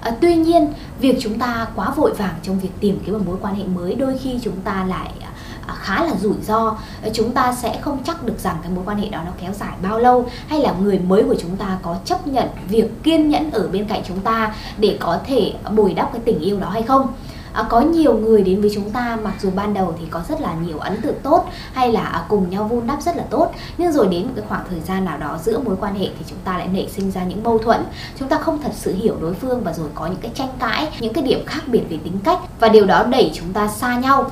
À, 0.00 0.16
tuy 0.20 0.34
nhiên, 0.34 0.72
việc 1.00 1.16
chúng 1.20 1.38
ta 1.38 1.66
quá 1.76 1.90
vội 1.96 2.12
vàng 2.12 2.34
trong 2.42 2.58
việc 2.60 2.70
tìm 2.80 2.98
kiếm 3.06 3.14
một 3.14 3.20
mối 3.26 3.36
quan 3.40 3.54
hệ 3.54 3.64
mới 3.64 3.94
đôi 3.94 4.18
khi 4.18 4.38
chúng 4.42 4.60
ta 4.64 4.84
lại 4.88 5.10
à, 5.20 5.31
À, 5.66 5.74
khá 5.74 6.04
là 6.04 6.14
rủi 6.20 6.34
ro. 6.46 6.76
Ờ, 7.02 7.10
chúng 7.14 7.32
ta 7.32 7.54
sẽ 7.54 7.78
không 7.80 7.98
chắc 8.04 8.24
được 8.24 8.38
rằng 8.38 8.56
cái 8.62 8.72
mối 8.74 8.84
quan 8.86 8.98
hệ 8.98 9.08
đó 9.08 9.20
nó 9.26 9.32
kéo 9.40 9.52
dài 9.52 9.72
bao 9.82 9.98
lâu 9.98 10.26
hay 10.46 10.60
là 10.60 10.74
người 10.82 10.98
mới 10.98 11.22
của 11.22 11.36
chúng 11.40 11.56
ta 11.56 11.78
có 11.82 11.96
chấp 12.04 12.26
nhận 12.26 12.48
việc 12.68 13.02
kiên 13.02 13.30
nhẫn 13.30 13.50
ở 13.50 13.68
bên 13.68 13.84
cạnh 13.84 14.02
chúng 14.08 14.20
ta 14.20 14.54
để 14.78 14.96
có 15.00 15.18
thể 15.26 15.52
bồi 15.74 15.94
đắp 15.94 16.12
cái 16.12 16.22
tình 16.24 16.40
yêu 16.40 16.60
đó 16.60 16.68
hay 16.68 16.82
không? 16.82 17.06
À, 17.52 17.62
có 17.68 17.80
nhiều 17.80 18.14
người 18.14 18.42
đến 18.42 18.60
với 18.60 18.70
chúng 18.74 18.90
ta 18.90 19.18
mặc 19.22 19.34
dù 19.40 19.50
ban 19.56 19.74
đầu 19.74 19.94
thì 19.98 20.06
có 20.10 20.20
rất 20.28 20.40
là 20.40 20.54
nhiều 20.66 20.78
ấn 20.78 21.00
tượng 21.00 21.20
tốt 21.22 21.48
hay 21.72 21.92
là 21.92 22.00
à, 22.00 22.24
cùng 22.28 22.50
nhau 22.50 22.64
vun 22.64 22.86
đắp 22.86 23.02
rất 23.02 23.16
là 23.16 23.24
tốt 23.30 23.52
nhưng 23.78 23.92
rồi 23.92 24.06
đến 24.06 24.22
một 24.22 24.32
cái 24.36 24.44
khoảng 24.48 24.64
thời 24.70 24.80
gian 24.80 25.04
nào 25.04 25.18
đó 25.18 25.38
giữa 25.44 25.58
mối 25.58 25.76
quan 25.80 25.94
hệ 25.94 26.06
thì 26.18 26.24
chúng 26.28 26.38
ta 26.44 26.58
lại 26.58 26.68
nảy 26.68 26.88
sinh 26.96 27.10
ra 27.10 27.24
những 27.24 27.42
mâu 27.42 27.58
thuẫn. 27.58 27.84
Chúng 28.18 28.28
ta 28.28 28.38
không 28.38 28.62
thật 28.62 28.72
sự 28.74 28.94
hiểu 28.94 29.16
đối 29.20 29.34
phương 29.34 29.60
và 29.64 29.72
rồi 29.72 29.88
có 29.94 30.06
những 30.06 30.20
cái 30.20 30.30
tranh 30.34 30.48
cãi 30.58 30.88
những 31.00 31.12
cái 31.12 31.24
điểm 31.24 31.46
khác 31.46 31.62
biệt 31.66 31.82
về 31.90 31.98
tính 32.04 32.18
cách 32.24 32.38
và 32.60 32.68
điều 32.68 32.86
đó 32.86 33.04
đẩy 33.04 33.30
chúng 33.34 33.52
ta 33.52 33.68
xa 33.68 33.98
nhau. 33.98 34.30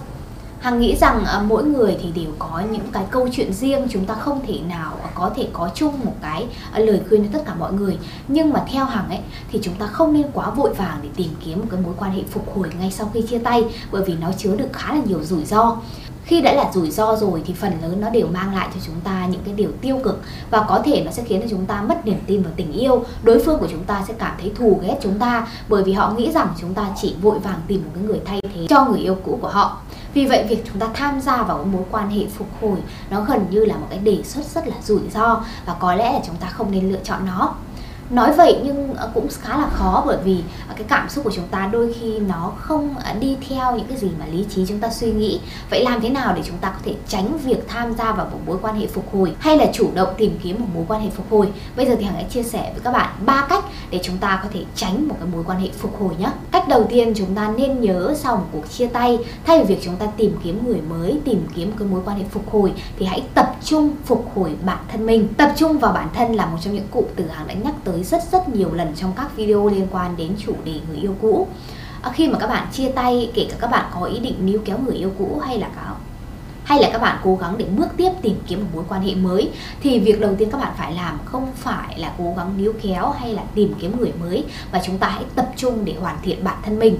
Hằng 0.60 0.80
nghĩ 0.80 0.96
rằng 0.96 1.22
uh, 1.22 1.44
mỗi 1.46 1.64
người 1.64 1.96
thì 2.02 2.22
đều 2.22 2.32
có 2.38 2.62
những 2.70 2.88
cái 2.92 3.04
câu 3.10 3.28
chuyện 3.32 3.52
riêng 3.52 3.86
chúng 3.90 4.04
ta 4.04 4.14
không 4.14 4.40
thể 4.46 4.58
nào 4.68 4.92
ờ, 5.02 5.08
có 5.14 5.30
thể 5.36 5.48
có 5.52 5.70
chung 5.74 5.94
một 6.04 6.14
cái 6.22 6.46
uh, 6.72 6.88
lời 6.88 7.00
khuyên 7.08 7.24
cho 7.24 7.30
tất 7.32 7.44
cả 7.46 7.54
mọi 7.54 7.72
người. 7.72 7.98
Nhưng 8.28 8.52
mà 8.52 8.64
theo 8.72 8.84
Hằng 8.84 9.08
ấy 9.08 9.18
thì 9.52 9.58
chúng 9.62 9.74
ta 9.74 9.86
không 9.86 10.12
nên 10.12 10.26
quá 10.32 10.50
vội 10.50 10.74
vàng 10.74 10.98
để 11.02 11.08
tìm 11.16 11.28
kiếm 11.44 11.58
một 11.60 11.66
cái 11.70 11.80
mối 11.80 11.94
quan 11.98 12.12
hệ 12.12 12.22
phục 12.30 12.56
hồi 12.56 12.70
ngay 12.80 12.90
sau 12.90 13.10
khi 13.14 13.22
chia 13.22 13.38
tay 13.38 13.64
bởi 13.92 14.02
vì 14.06 14.14
nó 14.20 14.32
chứa 14.38 14.56
được 14.56 14.68
khá 14.72 14.94
là 14.94 15.00
nhiều 15.06 15.22
rủi 15.22 15.44
ro. 15.44 15.76
Khi 16.24 16.40
đã 16.40 16.52
là 16.52 16.70
rủi 16.74 16.90
ro 16.90 17.16
rồi 17.16 17.42
thì 17.46 17.54
phần 17.54 17.72
lớn 17.82 18.00
nó 18.00 18.10
đều 18.10 18.26
mang 18.26 18.54
lại 18.54 18.68
cho 18.74 18.80
chúng 18.86 19.00
ta 19.04 19.26
những 19.26 19.40
cái 19.44 19.54
điều 19.54 19.70
tiêu 19.80 20.00
cực 20.04 20.22
và 20.50 20.64
có 20.68 20.82
thể 20.84 21.02
nó 21.04 21.10
sẽ 21.10 21.22
khiến 21.26 21.40
cho 21.40 21.46
chúng 21.50 21.66
ta 21.66 21.82
mất 21.82 22.06
niềm 22.06 22.18
tin 22.26 22.42
vào 22.42 22.52
tình 22.56 22.72
yêu. 22.72 23.04
Đối 23.22 23.42
phương 23.44 23.58
của 23.58 23.68
chúng 23.70 23.84
ta 23.84 24.04
sẽ 24.08 24.14
cảm 24.18 24.36
thấy 24.40 24.52
thù 24.56 24.80
ghét 24.82 24.96
chúng 25.02 25.18
ta 25.18 25.46
bởi 25.68 25.84
vì 25.84 25.92
họ 25.92 26.12
nghĩ 26.12 26.32
rằng 26.32 26.48
chúng 26.60 26.74
ta 26.74 26.86
chỉ 27.00 27.14
vội 27.22 27.38
vàng 27.38 27.60
tìm 27.66 27.82
một 27.84 27.90
cái 27.94 28.04
người 28.04 28.20
thay 28.24 28.40
thế 28.54 28.66
cho 28.68 28.84
người 28.84 29.00
yêu 29.00 29.16
cũ 29.24 29.38
của 29.42 29.48
họ 29.48 29.80
vì 30.14 30.26
vậy, 30.26 30.46
việc 30.48 30.62
chúng 30.68 30.78
ta 30.78 30.88
tham 30.94 31.20
gia 31.20 31.42
vào 31.42 31.64
mối 31.64 31.82
quan 31.90 32.10
hệ 32.10 32.26
phục 32.34 32.48
hồi, 32.60 32.78
nó 33.10 33.20
gần 33.20 33.46
như 33.50 33.64
là 33.64 33.76
một 33.76 33.86
cái 33.90 33.98
đề 33.98 34.22
xuất 34.24 34.44
rất 34.44 34.66
là 34.68 34.74
rủi 34.82 35.00
ro 35.14 35.42
và 35.66 35.76
có 35.80 35.94
lẽ 35.94 36.12
là 36.12 36.20
chúng 36.26 36.36
ta 36.36 36.46
không 36.46 36.70
nên 36.70 36.92
lựa 36.92 37.00
chọn 37.04 37.26
nó 37.26 37.54
nói 38.10 38.32
vậy 38.32 38.60
nhưng 38.64 38.94
ờ, 38.94 39.10
cũng 39.14 39.28
khá 39.40 39.56
là 39.58 39.68
khó 39.72 40.02
bởi 40.06 40.18
vì 40.24 40.42
ờ, 40.68 40.74
cái 40.76 40.84
cảm 40.88 41.08
xúc 41.08 41.24
của 41.24 41.30
chúng 41.34 41.48
ta 41.48 41.68
đôi 41.72 41.94
khi 42.00 42.18
nó 42.18 42.52
không 42.58 42.94
ờ, 43.04 43.12
đi 43.20 43.36
theo 43.48 43.76
những 43.76 43.86
cái 43.86 43.98
gì 43.98 44.08
mà 44.18 44.26
lý 44.26 44.44
trí 44.50 44.66
chúng 44.66 44.80
ta 44.80 44.90
suy 44.90 45.12
nghĩ. 45.12 45.40
Vậy 45.70 45.84
làm 45.84 46.00
thế 46.00 46.08
nào 46.08 46.34
để 46.36 46.42
chúng 46.46 46.58
ta 46.58 46.68
có 46.68 46.78
thể 46.84 46.94
tránh 47.08 47.38
việc 47.38 47.68
tham 47.68 47.94
gia 47.94 48.12
vào 48.12 48.26
một 48.32 48.38
mối 48.46 48.58
quan 48.62 48.80
hệ 48.80 48.86
phục 48.86 49.14
hồi 49.14 49.34
hay 49.38 49.56
là 49.56 49.66
chủ 49.72 49.90
động 49.94 50.14
tìm 50.18 50.38
kiếm 50.42 50.56
một 50.58 50.66
mối 50.74 50.84
quan 50.88 51.02
hệ 51.02 51.10
phục 51.10 51.30
hồi? 51.30 51.52
Bây 51.76 51.86
giờ 51.86 51.96
thì 51.98 52.04
hằng 52.04 52.14
hãy 52.14 52.26
chia 52.30 52.42
sẻ 52.42 52.70
với 52.72 52.80
các 52.84 52.92
bạn 52.92 53.10
ba 53.26 53.46
cách 53.48 53.64
để 53.90 54.00
chúng 54.02 54.18
ta 54.18 54.40
có 54.42 54.48
thể 54.52 54.64
tránh 54.74 55.08
một 55.08 55.16
cái 55.18 55.28
mối 55.32 55.44
quan 55.46 55.60
hệ 55.60 55.68
phục 55.78 56.00
hồi 56.00 56.14
nhé 56.18 56.30
cách 56.60 56.68
đầu 56.68 56.86
tiên 56.90 57.12
chúng 57.16 57.34
ta 57.34 57.52
nên 57.56 57.80
nhớ 57.80 58.14
sau 58.16 58.36
một 58.36 58.46
cuộc 58.52 58.70
chia 58.70 58.86
tay, 58.86 59.18
thay 59.46 59.58
vì 59.58 59.64
việc 59.74 59.80
chúng 59.82 59.96
ta 59.96 60.06
tìm 60.16 60.36
kiếm 60.44 60.66
người 60.66 60.80
mới, 60.80 61.20
tìm 61.24 61.46
kiếm 61.54 61.72
cái 61.78 61.88
mối 61.88 62.00
quan 62.04 62.18
hệ 62.18 62.24
phục 62.30 62.50
hồi 62.50 62.72
thì 62.98 63.06
hãy 63.06 63.22
tập 63.34 63.56
trung 63.64 63.90
phục 64.04 64.30
hồi 64.34 64.56
bản 64.64 64.78
thân 64.92 65.06
mình. 65.06 65.28
Tập 65.36 65.52
trung 65.56 65.78
vào 65.78 65.92
bản 65.92 66.08
thân 66.14 66.32
là 66.32 66.46
một 66.46 66.58
trong 66.60 66.74
những 66.74 66.86
cụm 66.90 67.04
từ 67.16 67.26
hàng 67.28 67.46
đã 67.46 67.54
nhắc 67.54 67.74
tới 67.84 67.99
tới 68.00 68.04
rất 68.04 68.32
rất 68.32 68.48
nhiều 68.48 68.74
lần 68.74 68.92
trong 68.96 69.12
các 69.16 69.36
video 69.36 69.68
liên 69.68 69.86
quan 69.90 70.16
đến 70.16 70.32
chủ 70.38 70.54
đề 70.64 70.72
người 70.88 70.96
yêu 70.96 71.14
cũ. 71.20 71.48
À, 72.02 72.10
khi 72.14 72.28
mà 72.28 72.38
các 72.38 72.46
bạn 72.46 72.66
chia 72.72 72.88
tay 72.92 73.30
kể 73.34 73.46
cả 73.50 73.56
các 73.60 73.70
bạn 73.70 73.90
có 73.94 74.06
ý 74.06 74.18
định 74.18 74.46
níu 74.46 74.60
kéo 74.64 74.78
người 74.78 74.94
yêu 74.94 75.10
cũ 75.18 75.42
hay 75.46 75.58
là 75.58 75.68
cả 75.76 75.94
hay 76.64 76.82
là 76.82 76.88
các 76.92 77.00
bạn 77.00 77.18
cố 77.24 77.36
gắng 77.36 77.54
để 77.58 77.64
bước 77.64 77.88
tiếp 77.96 78.10
tìm 78.22 78.36
kiếm 78.46 78.60
một 78.60 78.66
mối 78.74 78.84
quan 78.88 79.02
hệ 79.02 79.14
mới 79.14 79.50
thì 79.80 79.98
việc 79.98 80.20
đầu 80.20 80.34
tiên 80.38 80.50
các 80.50 80.58
bạn 80.58 80.72
phải 80.78 80.92
làm 80.92 81.18
không 81.24 81.52
phải 81.56 81.98
là 81.98 82.12
cố 82.18 82.34
gắng 82.36 82.54
níu 82.56 82.72
kéo 82.82 83.10
hay 83.10 83.32
là 83.32 83.42
tìm 83.54 83.74
kiếm 83.80 84.00
người 84.00 84.12
mới 84.20 84.44
và 84.72 84.80
chúng 84.86 84.98
ta 84.98 85.08
hãy 85.08 85.24
tập 85.34 85.50
trung 85.56 85.84
để 85.84 85.94
hoàn 86.00 86.16
thiện 86.22 86.44
bản 86.44 86.56
thân 86.64 86.78
mình 86.78 86.98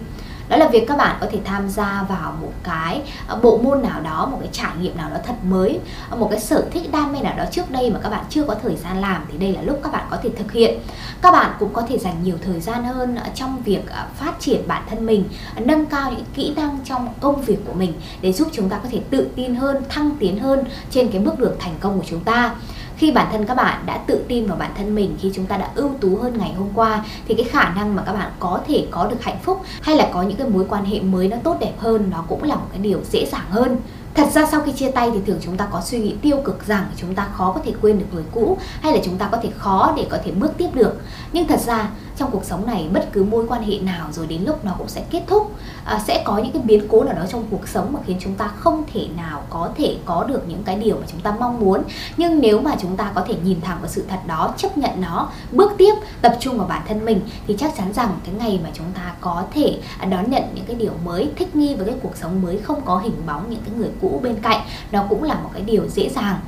đó 0.51 0.57
là 0.57 0.69
việc 0.69 0.85
các 0.89 0.97
bạn 0.97 1.17
có 1.21 1.27
thể 1.31 1.39
tham 1.45 1.69
gia 1.69 2.03
vào 2.09 2.35
một 2.41 2.53
cái 2.63 3.03
ờ, 3.27 3.39
bộ 3.43 3.59
môn 3.63 3.83
nào 3.83 4.01
đó, 4.01 4.29
một 4.33 4.39
cái 4.41 4.49
trải 4.53 4.71
nghiệm 4.81 4.97
nào 4.97 5.11
đó 5.11 5.17
thật 5.27 5.35
mới 5.45 5.79
ờ, 6.11 6.17
một 6.17 6.29
cái 6.31 6.41
sở 6.41 6.65
thích 6.71 6.93
đam 6.93 7.13
mê 7.13 7.21
nào 7.21 7.37
đó 7.39 7.45
trước 7.51 7.71
đây 7.71 7.91
mà 7.91 8.01
các 8.03 8.09
bạn 8.09 8.25
chưa 8.31 8.45
có 8.45 8.55
thời 8.63 8.77
gian 8.77 9.01
làm 9.01 9.25
thì 9.33 9.39
đây 9.39 9.53
là 9.53 9.63
lúc 9.63 9.81
các 9.83 9.93
bạn 9.93 10.07
có 10.11 10.17
thể 10.23 10.31
thực 10.39 10.53
hiện. 10.53 10.79
Các 11.23 11.31
bạn 11.31 11.53
cũng 11.59 11.73
có 11.73 11.83
thể 11.89 11.99
dành 11.99 12.23
nhiều 12.23 12.37
thời 12.45 12.61
gian 12.61 12.85
hơn 12.85 13.17
ờ, 13.17 13.29
trong 13.35 13.63
việc 13.65 13.83
phát 14.17 14.33
triển 14.41 14.69
bản 14.69 14.83
thân 14.91 15.07
mình 15.07 15.25
nâng 15.57 15.87
cao 15.87 16.11
những 16.11 16.25
kỹ 16.35 16.53
năng 16.57 16.79
trong 16.85 17.09
công 17.21 17.43
việc 17.43 17.59
của 17.67 17.75
mình 17.75 17.93
để 18.21 18.33
giúp 18.33 18.49
chúng 18.53 18.69
ta 18.69 18.79
có 18.83 18.89
thể 18.91 19.01
tự 19.11 19.29
tin 19.37 19.55
hơn, 19.55 19.83
thăng 19.89 20.11
tiến 20.21 20.39
hơn 20.39 20.65
trên 20.91 21.09
cái 21.09 21.21
bước 21.21 21.39
đường 21.39 21.57
thành 21.59 21.75
công 21.81 21.99
của 21.99 22.05
chúng 22.09 22.21
ta 22.21 22.55
khi 23.01 23.11
bản 23.11 23.29
thân 23.33 23.47
các 23.47 23.55
bạn 23.55 23.83
đã 23.87 23.99
tự 24.07 24.25
tin 24.29 24.47
vào 24.47 24.57
bản 24.57 24.71
thân 24.77 24.95
mình, 24.95 25.17
khi 25.21 25.31
chúng 25.35 25.47
ta 25.47 25.57
đã 25.57 25.71
ưu 25.75 25.91
tú 26.01 26.17
hơn 26.17 26.39
ngày 26.39 26.53
hôm 26.53 26.69
qua, 26.75 27.05
thì 27.29 27.35
cái 27.35 27.45
khả 27.45 27.69
năng 27.69 27.97
mà 27.97 28.03
các 28.07 28.13
bạn 28.13 28.31
có 28.39 28.61
thể 28.69 28.87
có 28.91 29.07
được 29.07 29.17
hạnh 29.23 29.39
phúc 29.43 29.63
hay 29.83 29.97
là 29.97 30.11
có 30.13 30.23
những 30.23 30.37
cái 30.37 30.49
mối 30.49 30.65
quan 30.69 30.85
hệ 30.85 31.01
mới 31.01 31.29
nó 31.29 31.37
tốt 31.45 31.57
đẹp 31.61 31.73
hơn, 31.79 32.11
nó 32.11 32.25
cũng 32.29 32.43
là 32.43 32.55
một 32.55 32.67
cái 32.73 32.79
điều 32.79 33.01
dễ 33.11 33.27
dàng 33.27 33.51
hơn 33.51 33.77
Thật 34.15 34.29
ra 34.33 34.47
sau 34.47 34.61
khi 34.61 34.73
chia 34.73 34.91
tay 34.91 35.11
thì 35.15 35.21
thường 35.27 35.39
chúng 35.41 35.57
ta 35.57 35.69
có 35.71 35.81
suy 35.81 35.99
nghĩ 35.99 36.15
tiêu 36.23 36.37
cực 36.45 36.67
rằng 36.67 36.87
chúng 36.97 37.15
ta 37.15 37.29
khó 37.33 37.53
có 37.53 37.61
thể 37.65 37.73
quên 37.83 37.99
được 37.99 38.05
người 38.13 38.25
cũ 38.33 38.59
hay 38.81 38.93
là 38.93 38.99
chúng 39.05 39.17
ta 39.19 39.29
có 39.33 39.39
thể 39.43 39.51
khó 39.59 39.93
để 39.97 40.07
có 40.11 40.19
thể 40.25 40.31
bước 40.31 40.53
tiếp 40.57 40.69
được. 40.75 41.01
Nhưng 41.33 41.47
thật 41.47 41.61
ra 41.61 41.89
trong 42.21 42.31
cuộc 42.31 42.45
sống 42.45 42.67
này 42.67 42.89
bất 42.93 43.09
cứ 43.13 43.25
mối 43.25 43.47
quan 43.49 43.63
hệ 43.63 43.79
nào 43.79 44.09
rồi 44.13 44.27
đến 44.27 44.45
lúc 44.47 44.65
nó 44.65 44.75
cũng 44.79 44.89
sẽ 44.89 45.05
kết 45.11 45.23
thúc 45.27 45.53
à, 45.85 46.01
sẽ 46.07 46.23
có 46.25 46.39
những 46.39 46.53
cái 46.53 46.63
biến 46.63 46.89
cố 46.89 47.05
nào 47.05 47.15
đó 47.15 47.23
trong 47.29 47.45
cuộc 47.51 47.69
sống 47.69 47.93
mà 47.93 48.01
khiến 48.07 48.17
chúng 48.21 48.35
ta 48.35 48.49
không 48.57 48.85
thể 48.93 49.09
nào 49.17 49.43
có 49.51 49.71
thể 49.77 49.97
có 50.05 50.25
được 50.25 50.49
những 50.49 50.63
cái 50.65 50.77
điều 50.77 50.97
mà 50.97 51.07
chúng 51.13 51.21
ta 51.21 51.35
mong 51.41 51.61
muốn. 51.61 51.83
Nhưng 52.17 52.41
nếu 52.41 52.61
mà 52.61 52.77
chúng 52.81 52.97
ta 52.97 53.13
có 53.15 53.25
thể 53.29 53.35
nhìn 53.45 53.61
thẳng 53.61 53.79
vào 53.81 53.89
sự 53.89 54.05
thật 54.09 54.19
đó 54.27 54.55
chấp 54.57 54.79
nhận 54.79 55.01
nó 55.01 55.29
bước 55.53 55.73
tiếp 55.79 55.95
tập 56.23 56.37
trung 56.41 56.59
vào 56.59 56.67
bản 56.67 56.83
thân 56.89 57.05
mình 57.05 57.21
thì 57.47 57.57
chắc 57.59 57.73
chắn 57.77 57.93
rằng 57.93 58.19
cái 58.25 58.35
ngày 58.39 58.61
mà 58.65 58.71
chúng 58.75 58.93
ta 58.95 59.15
có 59.21 59.45
thể 59.55 59.79
à, 59.99 60.07
đón 60.07 60.31
nhận 60.31 60.43
những 60.55 60.65
cái 60.65 60.77
điều 60.77 60.93
mới 61.05 61.31
thích 61.37 61.57
nghi 61.57 61.75
với 61.75 61.87
cái 61.87 61.97
cuộc 62.03 62.17
sống 62.17 62.43
mới 62.43 62.59
không 62.59 62.81
có 62.85 62.99
hình 62.99 63.27
bóng 63.27 63.51
những 63.51 63.61
cái 63.67 63.75
người 63.79 63.91
cũ 64.01 64.21
bên 64.23 64.35
cạnh 64.43 64.61
nó 64.93 65.05
cũng 65.09 65.23
là 65.23 65.35
một 65.35 65.51
cái 65.53 65.63
điều 65.63 65.89
dễ 65.89 66.09
dàng 66.09 66.41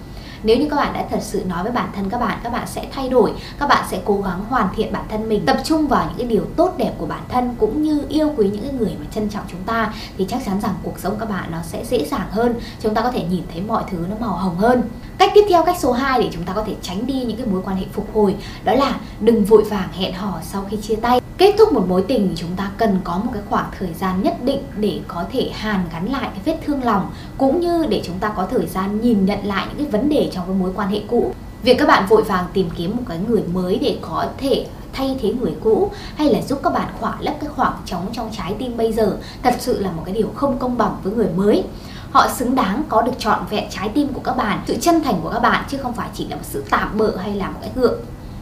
nếu 0.43 0.59
như 0.59 0.69
các 0.71 0.77
bạn 0.77 0.93
đã 0.93 1.07
thật 1.11 1.21
sự 1.21 1.45
nói 1.45 1.63
với 1.63 1.73
bản 1.73 1.89
thân 1.97 2.11
các 2.11 2.19
bạn 2.19 2.39
các 2.43 2.53
bạn 2.53 2.67
sẽ 2.67 2.89
thay 2.93 3.09
đổi, 3.09 3.33
các 3.59 3.67
bạn 3.67 3.85
sẽ 3.91 4.01
cố 4.05 4.23
gắng 4.23 4.45
hoàn 4.49 4.69
thiện 4.77 4.93
bản 4.93 5.05
thân 5.09 5.29
mình, 5.29 5.47
tập 5.47 5.57
trung 5.65 5.87
vào 5.87 6.07
những 6.09 6.19
cái 6.19 6.27
điều 6.27 6.45
tốt 6.57 6.75
đẹp 6.77 6.93
của 6.99 7.07
bản 7.07 7.23
thân 7.29 7.55
cũng 7.59 7.83
như 7.83 8.05
yêu 8.09 8.33
quý 8.37 8.51
những 8.53 8.63
cái 8.63 8.73
người 8.73 8.97
mà 9.01 9.07
trân 9.15 9.29
trọng 9.29 9.45
chúng 9.49 9.63
ta, 9.63 9.95
thì 10.19 10.27
chắc 10.29 10.43
chắn 10.47 10.61
rằng 10.61 10.75
cuộc 10.83 10.99
sống 10.99 11.17
các 11.21 11.29
bạn 11.29 11.51
nó 11.51 11.59
sẽ 11.63 11.85
dễ 11.85 12.05
dàng 12.05 12.31
hơn. 12.31 12.55
Chúng 12.81 12.95
ta 12.95 13.03
có 13.03 13.11
thể 13.11 13.25
nhìn 13.31 13.43
thấy 13.53 13.61
mọi 13.61 13.85
thứ 13.91 13.99
nó 14.11 14.17
màu 14.27 14.37
hồng 14.37 14.57
hơn 14.57 14.83
cách 15.19 15.31
tiếp 15.35 15.45
theo, 15.49 15.63
cách 15.63 15.77
số 15.79 15.93
2 15.93 16.23
để 16.23 16.29
chúng 16.33 16.43
ta 16.43 16.53
có 16.53 16.65
thể 16.67 16.75
tránh 16.83 17.07
đi 17.07 17.15
những 17.15 17.37
cái 17.37 17.47
mối 17.47 17.63
quan 17.65 17.77
hệ 17.77 17.85
phục 17.93 18.15
hồi, 18.15 18.35
đó 18.65 18.75
là 18.75 19.01
đừng 19.21 19.45
vội 19.45 19.63
vàng 19.63 19.89
hẹn 19.93 20.15
hò 20.15 20.39
sau 20.43 20.65
khi 20.71 20.77
chia 20.77 20.97
tay. 20.97 21.21
Kết 21.39 21.55
thúc 21.59 21.73
một 21.73 21.85
mối 21.89 22.05
tình, 22.09 22.33
chúng 22.37 22.51
ta 22.57 22.71
cần 22.77 23.01
có 23.05 23.19
một 23.19 23.31
cái 23.35 23.43
khoảng 23.51 23.71
thời 23.79 23.95
gian 23.95 24.23
nhất 24.23 24.45
định 24.45 24.63
để 24.77 25.01
có 25.09 25.25
thể 25.33 25.51
hàn 25.53 25.81
gắn 25.93 26.13
lại 26.13 26.29
cái 26.33 26.41
vết 26.45 26.59
thương 26.67 26.85
lòng, 26.85 27.11
cũng 27.39 27.61
như 27.61 27.87
để 27.89 28.03
chúng 28.05 28.19
ta 28.19 28.29
có 28.29 28.47
thời 28.51 28.67
gian 28.67 29.01
nhìn 29.01 29.27
nhận 29.27 29.47
lại 29.47 29.67
những 29.69 29.79
cái 29.79 30.01
vấn 30.01 30.09
đề 30.09 30.31
trong 30.33 30.47
cái 30.47 30.57
mối 30.57 30.71
quan 30.77 30.89
hệ 30.89 31.01
cũ. 31.09 31.33
Việc 31.63 31.79
các 31.79 31.89
bạn 31.89 32.07
vội 32.09 32.23
vàng 32.23 32.45
tìm 32.53 32.71
kiếm 32.77 32.97
một 32.97 33.03
cái 33.09 33.19
người 33.29 33.43
mới 33.53 33.79
để 33.79 33.99
có 34.01 34.27
thể 34.39 34.67
thay 34.93 35.17
thế 35.23 35.33
người 35.33 35.53
cũ, 35.65 35.91
hay 36.17 36.29
là 36.29 36.43
giúp 36.43 36.61
các 36.63 36.73
bạn 36.73 36.89
khỏa 37.01 37.17
lấp 37.21 37.35
cái 37.41 37.51
khoảng 37.57 37.73
trống 37.87 38.07
trong 38.13 38.31
trái 38.37 38.55
tim 38.59 38.77
bây 38.77 38.93
giờ, 38.93 39.17
thật 39.43 39.55
sự 39.59 39.81
là 39.81 39.91
một 39.93 40.03
cái 40.05 40.15
điều 40.15 40.29
không 40.35 40.59
công 40.59 40.79
bằng 40.79 40.97
với 41.03 41.13
người 41.13 41.29
mới 41.37 41.65
họ 42.13 42.29
xứng 42.29 42.55
đáng 42.55 42.83
có 42.89 43.03
được 43.03 43.13
trọn 43.19 43.39
vẹn 43.51 43.65
trái 43.71 43.89
tim 43.95 44.09
của 44.13 44.21
các 44.25 44.37
bạn 44.37 44.63
sự 44.67 44.77
chân 44.81 45.03
thành 45.03 45.21
của 45.23 45.31
các 45.31 45.39
bạn 45.39 45.65
chứ 45.69 45.79
không 45.83 45.93
phải 45.93 46.09
chỉ 46.15 46.27
là 46.29 46.37
một 46.37 46.43
sự 46.45 46.65
tạm 46.71 46.99
bợ 46.99 47.17
hay 47.17 47.35
là 47.35 47.51
một 47.51 47.59
cái 47.61 47.71
gượng 47.75 48.01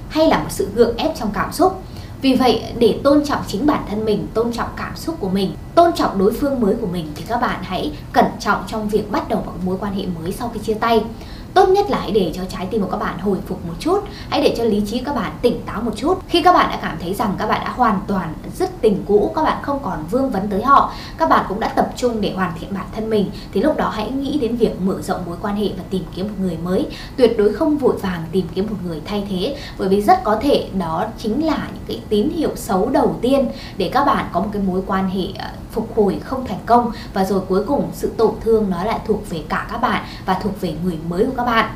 hay 0.09 0.27
là 0.27 0.39
một 0.39 0.49
sự 0.51 0.69
gượng 0.75 0.97
ép 0.97 1.17
trong 1.17 1.31
cảm 1.35 1.53
xúc 1.53 1.83
vì 2.23 2.35
vậy 2.35 2.63
để 2.79 3.01
tôn 3.05 3.25
trọng 3.25 3.43
chính 3.47 3.67
bản 3.67 3.85
thân 3.91 4.05
mình, 4.05 4.27
tôn 4.35 4.53
trọng 4.53 4.69
cảm 4.77 4.97
xúc 4.97 5.17
của 5.21 5.29
mình, 5.29 5.55
tôn 5.75 5.93
trọng 5.93 6.19
đối 6.19 6.33
phương 6.33 6.61
mới 6.61 6.75
của 6.81 6.87
mình 6.87 7.13
thì 7.15 7.25
các 7.29 7.41
bạn 7.41 7.61
hãy 7.63 7.93
cẩn 8.13 8.25
trọng 8.41 8.65
trong 8.67 8.89
việc 8.89 9.11
bắt 9.11 9.29
đầu 9.29 9.43
một 9.47 9.53
mối 9.65 9.77
quan 9.81 9.95
hệ 9.95 10.07
mới 10.07 10.33
sau 10.33 10.51
khi 10.55 10.61
chia 10.61 10.75
tay 10.75 11.05
tốt 11.55 11.69
nhất 11.69 11.91
là 11.91 11.99
hãy 12.01 12.11
để 12.11 12.33
cho 12.35 12.43
trái 12.45 12.67
tim 12.71 12.83
của 12.83 12.91
các 12.91 12.97
bạn 12.97 13.19
hồi 13.19 13.39
phục 13.47 13.67
một 13.67 13.75
chút. 13.79 14.01
Hãy 14.29 14.43
để 14.43 14.55
cho 14.59 14.65
lý 14.65 14.83
trí 14.87 14.99
các 14.99 15.15
bạn 15.15 15.33
tỉnh 15.43 15.61
táo 15.67 15.83
một 15.83 15.93
chút. 15.97 16.19
Khi 16.29 16.43
các 16.43 16.53
bạn 16.53 16.71
đã 16.71 16.79
cảm 16.83 16.97
thấy 17.01 17.15
rằng 17.15 17.35
các 17.39 17.47
bạn 17.47 17.61
đã 17.65 17.71
hoàn 17.71 18.01
toàn 18.07 18.35
dứt 18.55 18.71
tình 18.81 19.05
cũ, 19.07 19.33
các 19.35 19.43
bạn 19.43 19.63
không 19.63 19.79
còn 19.83 20.05
vương 20.11 20.31
vấn 20.31 20.49
tới 20.51 20.63
họ, 20.63 20.93
các 21.19 21.29
bạn 21.29 21.45
cũng 21.49 21.61
đã 21.61 21.69
tập 21.69 21.91
trung 21.97 22.21
để 22.21 22.33
hoàn 22.37 22.53
thiện 22.61 22.75
bản 22.75 22.87
thân 22.95 23.11
mình, 23.11 23.31
thì 23.53 23.61
lúc 23.61 23.77
đó 23.77 23.89
hãy 23.95 24.11
nghĩ 24.11 24.39
đến 24.39 24.57
việc 24.57 24.81
mở 24.81 25.03
rộng 25.03 25.21
mối 25.27 25.37
quan 25.43 25.57
hệ 25.57 25.69
và 25.69 25.85
tìm 25.91 26.03
kiếm 26.15 26.27
một 26.27 26.35
người 26.41 26.59
mới. 26.65 26.87
Tuyệt 27.17 27.35
đối 27.39 27.53
không 27.53 27.79
vội 27.79 27.97
vàng 27.97 28.25
tìm 28.33 28.47
kiếm 28.55 28.67
một 28.71 28.77
người 28.87 29.01
thay 29.05 29.27
thế, 29.31 29.57
bởi 29.79 29.89
vì 29.89 30.03
rất 30.03 30.25
có 30.25 30.39
thể 30.43 30.69
đó 30.79 31.07
chính 31.19 31.47
là 31.47 31.69
những 31.75 31.85
cái 31.89 32.01
tín 32.09 32.31
hiệu 32.31 32.51
xấu 32.57 32.91
đầu 32.91 33.17
tiên 33.21 33.49
để 33.77 33.91
các 33.93 34.05
bạn 34.05 34.27
có 34.33 34.41
một 34.41 34.49
cái 34.53 34.63
mối 34.63 34.83
quan 34.87 35.09
hệ 35.09 35.25
ờ, 35.39 35.49
phục 35.71 35.97
hồi 35.97 36.21
không 36.25 36.47
thành 36.47 36.59
công. 36.67 36.93
Và 37.15 37.25
rồi 37.25 37.41
cuối 37.49 37.65
cùng, 37.65 37.91
sự 37.93 38.13
tổn 38.17 38.35
thương 38.41 38.71
nó 38.71 38.85
lại 38.85 38.99
thuộc 39.07 39.31
về 39.31 39.43
cả 39.49 39.67
các 39.71 39.81
bạn 39.81 40.05
và 40.27 40.35
thuộc 40.43 40.61
về 40.61 40.75
người 40.85 40.99
mới 41.09 41.25
của 41.25 41.33
các 41.37 41.40
bạn. 41.45 41.71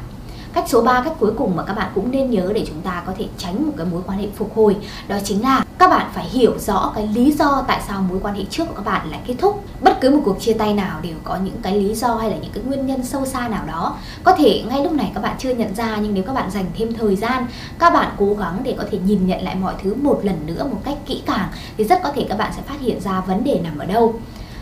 Cách 0.53 0.65
số 0.69 0.83
3 0.83 1.03
cách 1.05 1.13
cuối 1.21 1.33
cùng 1.39 1.57
mà 1.57 1.63
các 1.63 1.75
bạn 1.77 1.91
cũng 1.95 2.11
nên 2.11 2.31
nhớ 2.31 2.53
để 2.55 2.65
chúng 2.67 2.81
ta 2.81 3.03
có 3.07 3.13
thể 3.19 3.27
tránh 3.39 3.67
một 3.67 3.73
cái 3.77 3.87
mối 3.87 4.03
quan 4.07 4.19
hệ 4.19 4.27
phục 4.37 4.57
hồi, 4.57 4.77
đó 5.09 5.17
chính 5.25 5.43
là 5.43 5.65
các 5.79 5.91
bạn 5.91 6.11
phải 6.15 6.25
hiểu 6.25 6.59
rõ 6.59 6.93
cái 6.95 7.09
lý 7.15 7.33
do 7.33 7.65
tại 7.69 7.81
sao 7.89 8.03
mối 8.11 8.19
quan 8.23 8.35
hệ 8.35 8.45
trước 8.51 8.65
của 8.69 8.75
các 8.75 8.85
bạn 8.85 9.11
lại 9.11 9.21
kết 9.27 9.35
thúc. 9.39 9.65
Bất 9.81 10.01
cứ 10.01 10.11
một 10.11 10.21
cuộc 10.25 10.41
chia 10.41 10.53
tay 10.53 10.75
nào 10.75 11.01
đều 11.03 11.15
có 11.25 11.37
những 11.45 11.57
cái 11.63 11.77
lý 11.77 11.95
do 11.95 12.15
hay 12.15 12.31
là 12.31 12.37
những 12.37 12.53
cái 12.55 12.65
nguyên 12.65 12.87
nhân 12.87 13.05
sâu 13.05 13.27
xa 13.27 13.49
nào 13.49 13.65
đó. 13.67 13.97
Có 14.23 14.33
thể 14.33 14.63
ngay 14.69 14.85
lúc 14.85 14.93
này 14.93 15.13
các 15.15 15.21
bạn 15.21 15.37
chưa 15.39 15.55
nhận 15.55 15.75
ra, 15.75 15.97
nhưng 15.97 16.15
nếu 16.15 16.25
các 16.25 16.33
bạn 16.33 16.51
dành 16.51 16.67
thêm 16.79 16.95
thời 16.95 17.17
gian, 17.17 17.47
các 17.79 17.93
bạn 17.93 18.11
cố 18.19 18.35
gắng 18.35 18.61
để 18.63 18.75
có 18.79 18.85
thể 18.91 18.99
nhìn 19.07 19.27
nhận 19.27 19.43
lại 19.45 19.55
mọi 19.55 19.75
thứ 19.83 19.95
một 19.95 20.21
lần 20.23 20.47
nữa 20.47 20.69
một 20.71 20.79
cách 20.85 20.97
kỹ 21.07 21.23
càng, 21.27 21.49
thì 21.79 21.85
rất 21.85 22.03
có 22.03 22.11
thể 22.15 22.27
các 22.29 22.39
bạn 22.39 22.53
sẽ 22.57 22.63
phát 22.63 22.81
hiện 22.81 23.01
ra 23.01 23.21
vấn 23.21 23.45
đề 23.45 23.61
nằm 23.65 23.79
ở 23.79 23.87
đâu. 23.87 24.15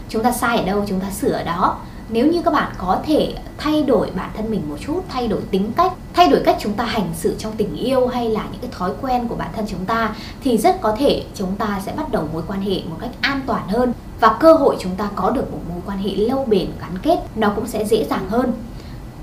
Chúng 0.09 0.23
ta 0.23 0.32
sai 0.32 0.59
ở 0.59 0.64
đâu, 0.64 0.85
chúng 0.88 1.00
ta 1.00 1.11
sửa 1.11 1.32
ở 1.32 1.44
đó 1.44 1.76
nếu 2.12 2.26
như 2.26 2.42
các 2.42 2.50
bạn 2.50 2.73
có 2.78 3.00
thể 3.07 3.35
thay 3.59 3.83
đổi 3.83 4.11
bản 4.16 4.31
thân 4.37 4.50
mình 4.50 4.62
một 4.69 4.76
chút, 4.87 5.00
thay 5.09 5.28
đổi 5.28 5.40
tính 5.50 5.73
cách, 5.76 5.92
thay 6.14 6.28
đổi 6.28 6.40
cách 6.45 6.57
chúng 6.61 6.73
ta 6.73 6.85
hành 6.85 7.09
xử 7.14 7.35
trong 7.38 7.52
tình 7.57 7.76
yêu 7.76 8.07
hay 8.07 8.28
là 8.28 8.45
những 8.52 8.61
cái 8.61 8.71
thói 8.78 8.92
quen 9.02 9.28
của 9.28 9.35
bản 9.35 9.50
thân 9.57 9.64
chúng 9.69 9.85
ta, 9.85 10.14
thì 10.45 10.59
rất 10.59 10.81
có 10.81 10.97
thể 10.99 11.23
chúng 11.35 11.57
ta 11.57 11.81
sẽ 11.87 11.92
bắt 11.97 12.12
đầu 12.12 12.28
mối 12.33 12.42
quan 12.49 12.61
hệ 12.61 12.81
một 12.90 12.97
cách 13.00 13.11
an 13.21 13.40
toàn 13.47 13.69
hơn 13.69 13.92
và 14.21 14.37
cơ 14.40 14.54
hội 14.54 14.76
chúng 14.81 14.95
ta 14.97 15.09
có 15.14 15.31
được 15.31 15.52
một 15.52 15.59
mối 15.69 15.81
quan 15.87 15.99
hệ 15.99 16.11
lâu 16.11 16.45
bền, 16.45 16.66
gắn 16.81 16.99
kết, 17.02 17.19
nó 17.37 17.52
cũng 17.57 17.66
sẽ 17.66 17.85
dễ 17.85 18.04
dàng 18.04 18.28
hơn. 18.28 18.52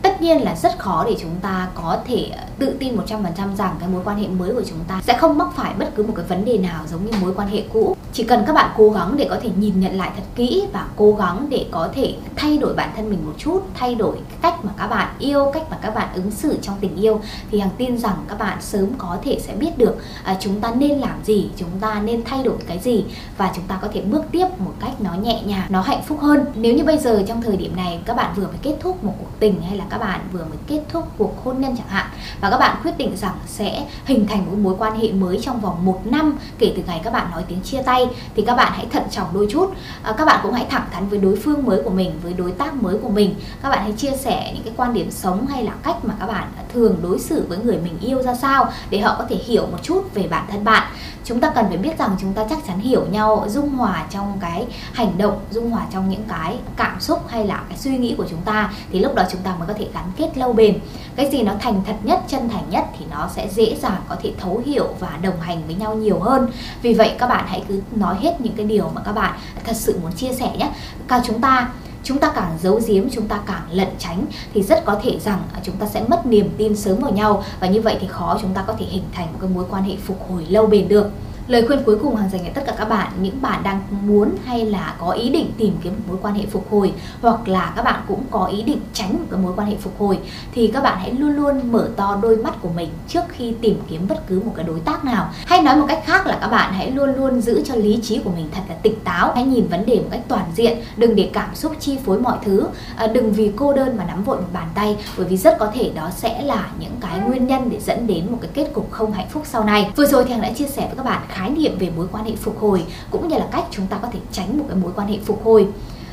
Tất 0.02 0.22
nhiên 0.22 0.44
là 0.44 0.56
rất 0.56 0.80
khó 0.80 1.06
để 1.08 1.16
chúng 1.20 1.36
ta 1.42 1.68
có 1.76 1.98
thể 2.08 2.32
tự 2.60 2.76
tin 2.80 2.98
100% 2.98 3.56
rằng 3.56 3.76
cái 3.80 3.90
mối 3.90 4.02
quan 4.06 4.18
hệ 4.18 4.28
mới 4.28 4.54
của 4.54 4.64
chúng 4.70 4.80
ta 4.88 5.02
sẽ 5.08 5.18
không 5.18 5.38
mắc 5.38 5.48
phải 5.56 5.74
bất 5.80 5.92
cứ 5.96 6.04
một 6.04 6.14
cái 6.16 6.26
vấn 6.26 6.46
đề 6.46 6.58
nào 6.58 6.84
giống 6.92 7.06
như 7.06 7.12
mối 7.22 7.34
quan 7.36 7.48
hệ 7.48 7.64
cũ 7.74 7.96
chỉ 8.14 8.24
cần 8.24 8.44
các 8.48 8.54
bạn 8.54 8.72
cố 8.78 8.90
gắng 8.90 9.18
để 9.18 9.28
có 9.30 9.38
thể 9.42 9.50
nhìn 9.60 9.80
nhận 9.80 9.98
lại 9.98 10.12
thật 10.16 10.24
kỹ 10.36 10.64
và 10.74 10.88
cố 10.96 11.16
gắng 11.20 11.48
để 11.50 11.66
có 11.72 11.90
thể 11.94 12.16
thay 12.36 12.58
đổi 12.58 12.74
bản 12.74 12.90
thân 12.96 13.10
mình 13.10 13.26
một 13.26 13.34
chút 13.38 13.60
thay 13.74 13.96
đổi 13.96 14.18
cách 14.42 14.66
mà 14.66 14.72
các 14.78 14.88
bạn 14.88 15.16
yêu 15.20 15.52
cách 15.54 15.64
mà 15.72 15.78
các 15.82 15.96
bạn 15.96 16.10
ứng 16.14 16.32
xử 16.32 16.58
trong 16.62 16.76
tình 16.82 16.96
yêu 16.96 17.22
thì 17.52 17.60
hằng 17.60 17.70
tin 17.78 17.98
rằng 17.98 18.16
các 18.28 18.40
bạn 18.40 18.62
sớm 18.62 18.90
có 18.98 19.18
thể 19.24 19.40
sẽ 19.40 19.56
biết 19.56 19.78
được 19.78 19.98
à, 20.24 20.38
chúng 20.40 20.62
ta 20.62 20.72
nên 20.76 21.00
làm 21.00 21.24
gì 21.24 21.50
chúng 21.56 21.70
ta 21.82 22.02
nên 22.02 22.24
thay 22.24 22.44
đổi 22.44 22.56
cái 22.68 22.80
gì 22.80 23.06
và 23.38 23.52
chúng 23.56 23.66
ta 23.68 23.80
có 23.82 23.88
thể 23.94 24.02
bước 24.02 24.24
tiếp 24.32 24.48
một 24.58 24.74
cách 24.80 25.02
nó 25.02 25.14
nhẹ 25.14 25.42
nhàng 25.46 25.68
nó 25.70 25.82
hạnh 25.82 26.02
phúc 26.08 26.20
hơn. 26.22 26.46
Nếu 26.56 26.74
như 26.76 26.84
bây 26.84 26.98
giờ 26.98 27.24
trong 27.28 27.42
thời 27.42 27.58
điểm 27.58 27.76
này 27.76 28.00
các 28.06 28.16
bạn 28.16 28.34
vừa 28.36 28.48
mới 28.48 28.58
kết 28.62 28.76
thúc 28.80 29.04
một 29.04 29.14
cuộc 29.20 29.40
tình 29.40 29.62
hay 29.62 29.78
là 29.78 29.86
các 29.90 29.98
bạn 29.98 30.20
vừa 30.32 30.44
mới 30.44 30.58
kết 30.68 30.82
thúc 30.90 31.08
cuộc 31.18 31.44
hôn 31.44 31.62
nhân 31.62 31.76
chẳng 31.78 31.88
hạn 31.88 32.09
và 32.42 32.50
các 32.50 32.58
bạn 32.58 32.76
quyết 32.84 32.98
định 32.98 33.18
rằng 33.18 33.36
sẽ 33.48 33.86
hình 34.06 34.28
thành 34.28 34.46
một 34.46 34.58
mối 34.62 34.76
quan 34.80 35.00
hệ 35.00 35.12
mới 35.12 35.40
trong 35.42 35.62
vòng 35.62 35.86
một 35.86 36.02
năm 36.06 36.38
kể 36.58 36.74
từ 36.76 36.84
ngày 36.88 37.02
các 37.04 37.14
bạn 37.14 37.32
nói 37.32 37.44
tiếng 37.48 37.62
chia 37.62 37.82
tay. 37.82 38.08
Thì 38.36 38.44
các 38.48 38.56
bạn 38.56 38.72
hãy 38.76 38.86
thận 38.92 39.04
trọng 39.12 39.28
đôi 39.34 39.48
chút. 39.52 39.74
À, 40.04 40.14
các 40.18 40.26
bạn 40.26 40.40
cũng 40.44 40.54
hãy 40.54 40.66
thẳng 40.70 40.86
thắn 40.92 41.10
với 41.10 41.20
đối 41.20 41.36
phương 41.36 41.66
mới 41.66 41.82
của 41.84 41.90
mình 41.90 42.12
với 42.24 42.34
đối 42.34 42.52
tác 42.52 42.74
mới 42.74 42.98
của 42.98 43.10
mình. 43.10 43.36
Các 43.62 43.70
bạn 43.70 43.80
hãy 43.84 43.94
chia 43.98 44.12
sẻ 44.18 44.52
những 44.54 44.64
cái 44.64 44.74
quan 44.78 44.94
điểm 44.94 45.12
sống 45.12 45.48
hay 45.48 45.64
là 45.64 45.72
cách 45.84 46.06
mà 46.06 46.14
các 46.20 46.26
bạn 46.26 46.48
thường 46.74 46.96
đối 47.04 47.20
xử 47.20 47.46
với 47.50 47.58
người 47.58 47.78
mình 47.78 47.98
yêu 48.02 48.24
ra 48.24 48.36
sao 48.36 48.72
để 48.90 49.00
họ 49.00 49.16
có 49.18 49.26
thể 49.30 49.36
hiểu 49.36 49.68
một 49.72 49.78
chút 49.84 50.14
về 50.14 50.28
bản 50.28 50.46
thân 50.52 50.64
bạn 50.64 50.88
chúng 51.30 51.40
ta 51.40 51.52
cần 51.56 51.66
phải 51.68 51.78
biết 51.78 51.98
rằng 51.98 52.16
chúng 52.20 52.34
ta 52.34 52.46
chắc 52.50 52.60
chắn 52.68 52.80
hiểu 52.80 53.06
nhau, 53.12 53.46
dung 53.48 53.70
hòa 53.70 54.06
trong 54.10 54.38
cái 54.42 54.68
hành 54.94 55.18
động, 55.18 55.40
dung 55.52 55.72
hòa 55.72 55.86
trong 55.92 56.10
những 56.10 56.24
cái 56.30 56.58
cảm 56.76 57.00
xúc 57.00 57.28
hay 57.28 57.48
là 57.48 57.64
cái 57.70 57.78
suy 57.78 57.98
nghĩ 57.98 58.16
của 58.18 58.26
chúng 58.30 58.42
ta. 58.42 58.74
Thì 58.92 59.00
lúc 59.00 59.16
đó 59.16 59.24
chúng 59.32 59.42
ta 59.42 59.56
mới 59.56 59.68
có 59.68 59.74
thể 59.74 59.88
gắn 59.94 60.04
kết 60.18 60.38
lâu 60.38 60.54
bền. 60.54 60.80
Cái 61.16 61.30
gì 61.32 61.44
nó 61.44 61.54
thành 61.60 61.82
thật 61.88 61.96
nhất, 62.04 62.24
chân 62.28 62.50
thành 62.50 62.64
nhất 62.70 62.86
thì 63.00 63.06
nó 63.12 63.30
sẽ 63.36 63.48
dễ 63.48 63.76
dàng 63.82 64.02
có 64.10 64.16
thể 64.24 64.34
thấu 64.40 64.62
hiểu 64.66 64.88
và 65.00 65.20
đồng 65.22 65.42
hành 65.42 65.62
với 65.66 65.76
nhau 65.76 65.96
nhiều 65.96 66.20
hơn. 66.20 66.52
Vì 66.82 66.94
vậy 66.94 67.16
các 67.20 67.28
bạn 67.28 67.46
hãy 67.48 67.64
cứ 67.68 67.82
nói 67.96 68.16
hết 68.22 68.42
những 68.42 68.54
cái 68.56 68.66
điều 68.66 68.92
mà 68.96 69.02
các 69.06 69.12
bạn 69.12 69.34
thật 69.64 69.76
sự 69.76 70.00
muốn 70.04 70.12
chia 70.12 70.34
sẻ 70.34 70.52
nhé. 70.58 70.70
Cả 71.08 71.22
chúng 71.26 71.42
ta 71.42 71.70
chúng 72.10 72.20
ta 72.20 72.32
càng 72.36 72.58
giấu 72.62 72.80
giếm, 72.88 73.10
chúng 73.10 73.28
ta 73.28 73.40
càng 73.48 73.62
lẩn 73.72 73.88
tránh, 74.00 74.26
thì 74.54 74.64
rất 74.64 74.86
có 74.86 75.00
thể 75.04 75.20
rằng 75.20 75.44
à, 75.54 75.60
chúng 75.64 75.76
ta 75.76 75.86
sẽ 75.86 76.04
mất 76.08 76.26
niềm 76.26 76.50
tin 76.58 76.76
sớm 76.76 77.00
vào 77.00 77.12
nhau. 77.12 77.44
Và 77.60 77.68
như 77.68 77.82
vậy 77.82 77.98
thì 78.02 78.08
khó 78.08 78.38
chúng 78.42 78.54
ta 78.54 78.64
có 78.68 78.74
thể 78.80 78.86
hình 78.86 79.04
thành 79.12 79.34
một 79.34 79.38
cái 79.42 79.50
mối 79.50 79.66
quan 79.70 79.84
hệ 79.84 79.96
phục 80.04 80.30
hồi 80.30 80.46
lâu 80.50 80.68
bền 80.68 80.88
được. 80.88 81.10
Lời 81.50 81.68
khuyên 81.68 81.84
cuối 81.86 81.98
cùng 82.02 82.16
hàng 82.16 82.30
dành 82.30 82.42
cho 82.46 82.52
tất 82.54 82.62
cả 82.66 82.74
các 82.78 82.86
bạn, 82.86 83.12
những 83.22 83.42
bạn 83.42 83.64
đang 83.64 83.82
muốn 84.02 84.30
hay 84.46 84.66
là 84.66 84.96
có 85.00 85.12
ý 85.12 85.30
định 85.30 85.52
tìm 85.58 85.78
kiếm 85.84 85.94
một 85.94 86.00
mối 86.08 86.18
quan 86.22 86.36
hệ 86.36 86.46
phục 86.46 86.72
hồi 86.72 86.94
hoặc 87.22 87.48
là 87.48 87.74
các 87.76 87.84
bạn 87.84 88.02
cũng 88.08 88.24
có 88.32 88.46
ý 88.46 88.62
định 88.62 88.80
tránh 88.94 89.14
một 89.14 89.26
cái 89.32 89.40
mối 89.40 89.54
quan 89.56 89.68
hệ 89.68 89.76
phục 89.82 90.00
hồi 90.00 90.20
thì 90.54 90.72
các 90.74 90.84
bạn 90.84 90.98
hãy 91.00 91.12
luôn 91.12 91.36
luôn 91.36 91.72
mở 91.72 91.90
to 91.96 92.20
đôi 92.22 92.38
mắt 92.38 92.62
của 92.62 92.70
mình 92.76 92.90
trước 93.08 93.22
khi 93.30 93.54
tìm 93.62 93.80
kiếm 93.90 94.08
bất 94.10 94.28
cứ 94.28 94.42
một 94.46 94.52
cái 94.56 94.66
đối 94.66 94.80
tác 94.80 95.06
nào. 95.06 95.30
Hay 95.46 95.62
nói 95.62 95.76
một 95.76 95.86
cách 95.88 96.04
khác 96.06 96.28
là 96.28 96.38
các 96.42 96.48
bạn 96.48 96.74
hãy 96.74 96.92
luôn 96.92 97.16
luôn 97.16 97.42
giữ 97.42 97.64
cho 97.66 97.76
lý 97.76 98.00
trí 98.04 98.20
của 98.20 98.32
mình 98.36 98.50
thật 98.52 98.62
là 98.70 98.76
tỉnh 98.76 99.00
táo, 99.04 99.32
hãy 99.36 99.44
nhìn 99.44 99.68
vấn 99.68 99.86
đề 99.86 99.96
một 99.96 100.08
cách 100.12 100.22
toàn 100.28 100.46
diện, 100.56 100.78
đừng 100.98 101.16
để 101.16 101.30
cảm 101.34 101.56
xúc 101.56 101.76
chi 101.80 101.98
phối 102.06 102.20
mọi 102.20 102.38
thứ, 102.46 102.68
à, 102.96 103.08
đừng 103.08 103.34
vì 103.34 103.52
cô 103.56 103.74
đơn 103.74 103.98
mà 103.98 104.04
nắm 104.04 104.24
vội 104.24 104.38
một 104.38 104.48
bàn 104.54 104.68
tay 104.76 104.98
bởi 105.18 105.28
vì 105.28 105.38
rất 105.38 105.58
có 105.60 105.72
thể 105.74 105.92
đó 105.96 106.10
sẽ 106.18 106.42
là 106.42 106.68
những 106.80 106.96
cái 107.02 107.20
nguyên 107.20 107.48
nhân 107.48 107.70
để 107.70 107.80
dẫn 107.80 108.08
đến 108.08 108.32
một 108.32 108.38
cái 108.42 108.52
kết 108.54 108.70
cục 108.74 108.92
không 108.92 109.12
hạnh 109.12 109.28
phúc 109.30 109.44
sau 109.46 109.64
này. 109.64 109.90
Vừa 109.96 110.06
rồi 110.06 110.24
thì 110.26 110.32
Hằng 110.32 110.42
đã 110.42 110.52
chia 110.52 110.68
sẻ 110.68 110.82
với 110.82 110.96
các 110.98 111.06
bạn 111.06 111.22
khái 111.40 111.50
niệm 111.50 111.78
về 111.80 111.92
mối 111.96 112.08
quan 112.12 112.26
hệ 112.26 112.36
phục 112.36 112.60
hồi 112.60 112.86
cũng 113.12 113.28
như 113.28 113.38
là 113.38 113.48
cách 113.52 113.64
chúng 113.72 113.88
ta 113.88 113.98
có 113.98 114.08
thể 114.12 114.20
tránh 114.32 114.58
một 114.58 114.66
cái 114.68 114.78
mối 114.78 114.92
quan 114.96 115.08
hệ 115.08 115.18
phục 115.26 115.46
hồi. 115.46 115.68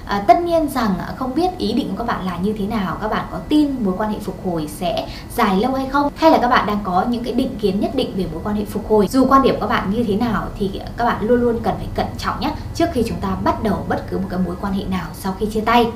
À, 0.06 0.24
tất 0.28 0.40
nhiên 0.40 0.68
rằng 0.68 0.94
không 1.16 1.34
biết 1.34 1.58
ý 1.58 1.72
định 1.72 1.88
của 1.90 1.96
các 1.98 2.06
bạn 2.06 2.26
là 2.26 2.38
như 2.38 2.54
thế 2.58 2.66
nào 2.66 2.96
các 3.02 3.08
bạn 3.08 3.24
có 3.30 3.38
tin 3.48 3.84
mối 3.84 3.94
quan 3.98 4.12
hệ 4.12 4.18
phục 4.18 4.44
hồi 4.44 4.68
sẽ 4.76 5.08
dài 5.36 5.60
lâu 5.60 5.74
hay 5.74 5.86
không 5.86 6.12
hay 6.16 6.30
là 6.30 6.38
các 6.38 6.48
bạn 6.48 6.66
đang 6.66 6.78
có 6.84 7.04
những 7.08 7.24
cái 7.24 7.32
định 7.32 7.56
kiến 7.60 7.80
nhất 7.80 7.94
định 7.94 8.12
về 8.16 8.26
mối 8.32 8.40
quan 8.44 8.56
hệ 8.56 8.64
phục 8.64 8.88
hồi. 8.88 9.08
Dù 9.10 9.26
quan 9.28 9.42
điểm 9.42 9.54
của 9.54 9.60
các 9.60 9.66
bạn 9.66 9.90
như 9.90 10.04
thế 10.04 10.14
nào 10.14 10.46
thì 10.58 10.80
các 10.96 11.04
bạn 11.04 11.24
luôn 11.28 11.40
luôn 11.40 11.58
cần 11.62 11.74
phải 11.78 11.88
cẩn 11.94 12.06
trọng 12.18 12.40
nhé 12.40 12.50
trước 12.74 12.86
khi 12.92 13.02
chúng 13.08 13.20
ta 13.20 13.36
bắt 13.44 13.62
đầu 13.62 13.84
bất 13.88 14.10
cứ 14.10 14.18
một 14.18 14.26
cái 14.30 14.40
mối 14.46 14.56
quan 14.60 14.72
hệ 14.72 14.84
nào 14.84 15.06
sau 15.14 15.34
khi 15.38 15.46
chia 15.46 15.60
tay. 15.60 15.86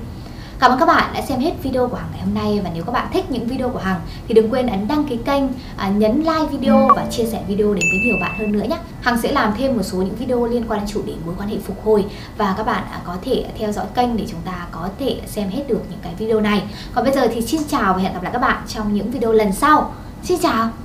Cảm 0.61 0.71
ơn 0.71 0.79
các 0.79 0.87
bạn 0.87 1.13
đã 1.15 1.23
xem 1.23 1.41
hết 1.41 1.53
video 1.63 1.89
của 1.89 1.97
Hằng 1.97 2.09
ngày 2.13 2.21
hôm 2.25 2.35
nay 2.35 2.61
và 2.65 2.71
nếu 2.75 2.85
các 2.85 2.93
bạn 2.93 3.09
thích 3.13 3.31
những 3.31 3.47
video 3.47 3.69
của 3.69 3.79
Hằng 3.79 4.01
thì 4.29 4.35
đừng 4.35 4.51
quên 4.51 4.67
ấn 4.67 4.89
đăng 4.89 5.05
ký 5.05 5.19
kênh, 5.25 5.43
à, 5.77 5.89
nhấn 5.89 6.17
like 6.19 6.47
video 6.51 6.89
và 6.97 7.07
chia 7.11 7.25
sẻ 7.25 7.43
video 7.49 7.75
đến 7.75 7.85
với 7.93 8.01
nhiều 8.05 8.17
bạn 8.21 8.39
hơn 8.39 8.53
nữa 8.53 8.65
nhé. 8.71 8.79
Hằng 9.01 9.21
sẽ 9.23 9.33
làm 9.33 9.55
thêm 9.59 9.77
một 9.77 9.83
số 9.83 9.99
những 9.99 10.15
video 10.15 10.47
liên 10.47 10.65
quan 10.69 10.81
đến 10.81 10.89
chủ 10.89 11.03
đề 11.07 11.13
mối 11.27 11.35
quan 11.39 11.49
hệ 11.49 11.57
phục 11.59 11.85
hồi 11.85 12.05
và 12.37 12.55
các 12.57 12.67
bạn 12.67 12.85
à, 12.91 13.01
có 13.05 13.17
thể 13.23 13.45
theo 13.59 13.73
dõi 13.73 13.87
kênh 13.95 14.17
để 14.17 14.27
chúng 14.31 14.41
ta 14.45 14.67
có 14.71 14.89
thể 14.99 15.21
xem 15.27 15.49
hết 15.49 15.63
được 15.69 15.81
những 15.91 16.01
cái 16.03 16.15
video 16.19 16.41
này. 16.41 16.63
Còn 16.95 17.05
bây 17.05 17.15
giờ 17.15 17.29
thì 17.35 17.43
xin 17.43 17.61
chào 17.69 17.95
và 17.95 18.01
hẹn 18.01 18.13
gặp 18.13 18.23
lại 18.23 18.33
các 18.33 18.43
bạn 18.43 18.63
trong 18.69 18.95
những 18.95 19.11
video 19.11 19.33
lần 19.33 19.53
sau. 19.53 19.95
Xin 20.23 20.39
chào! 20.43 20.80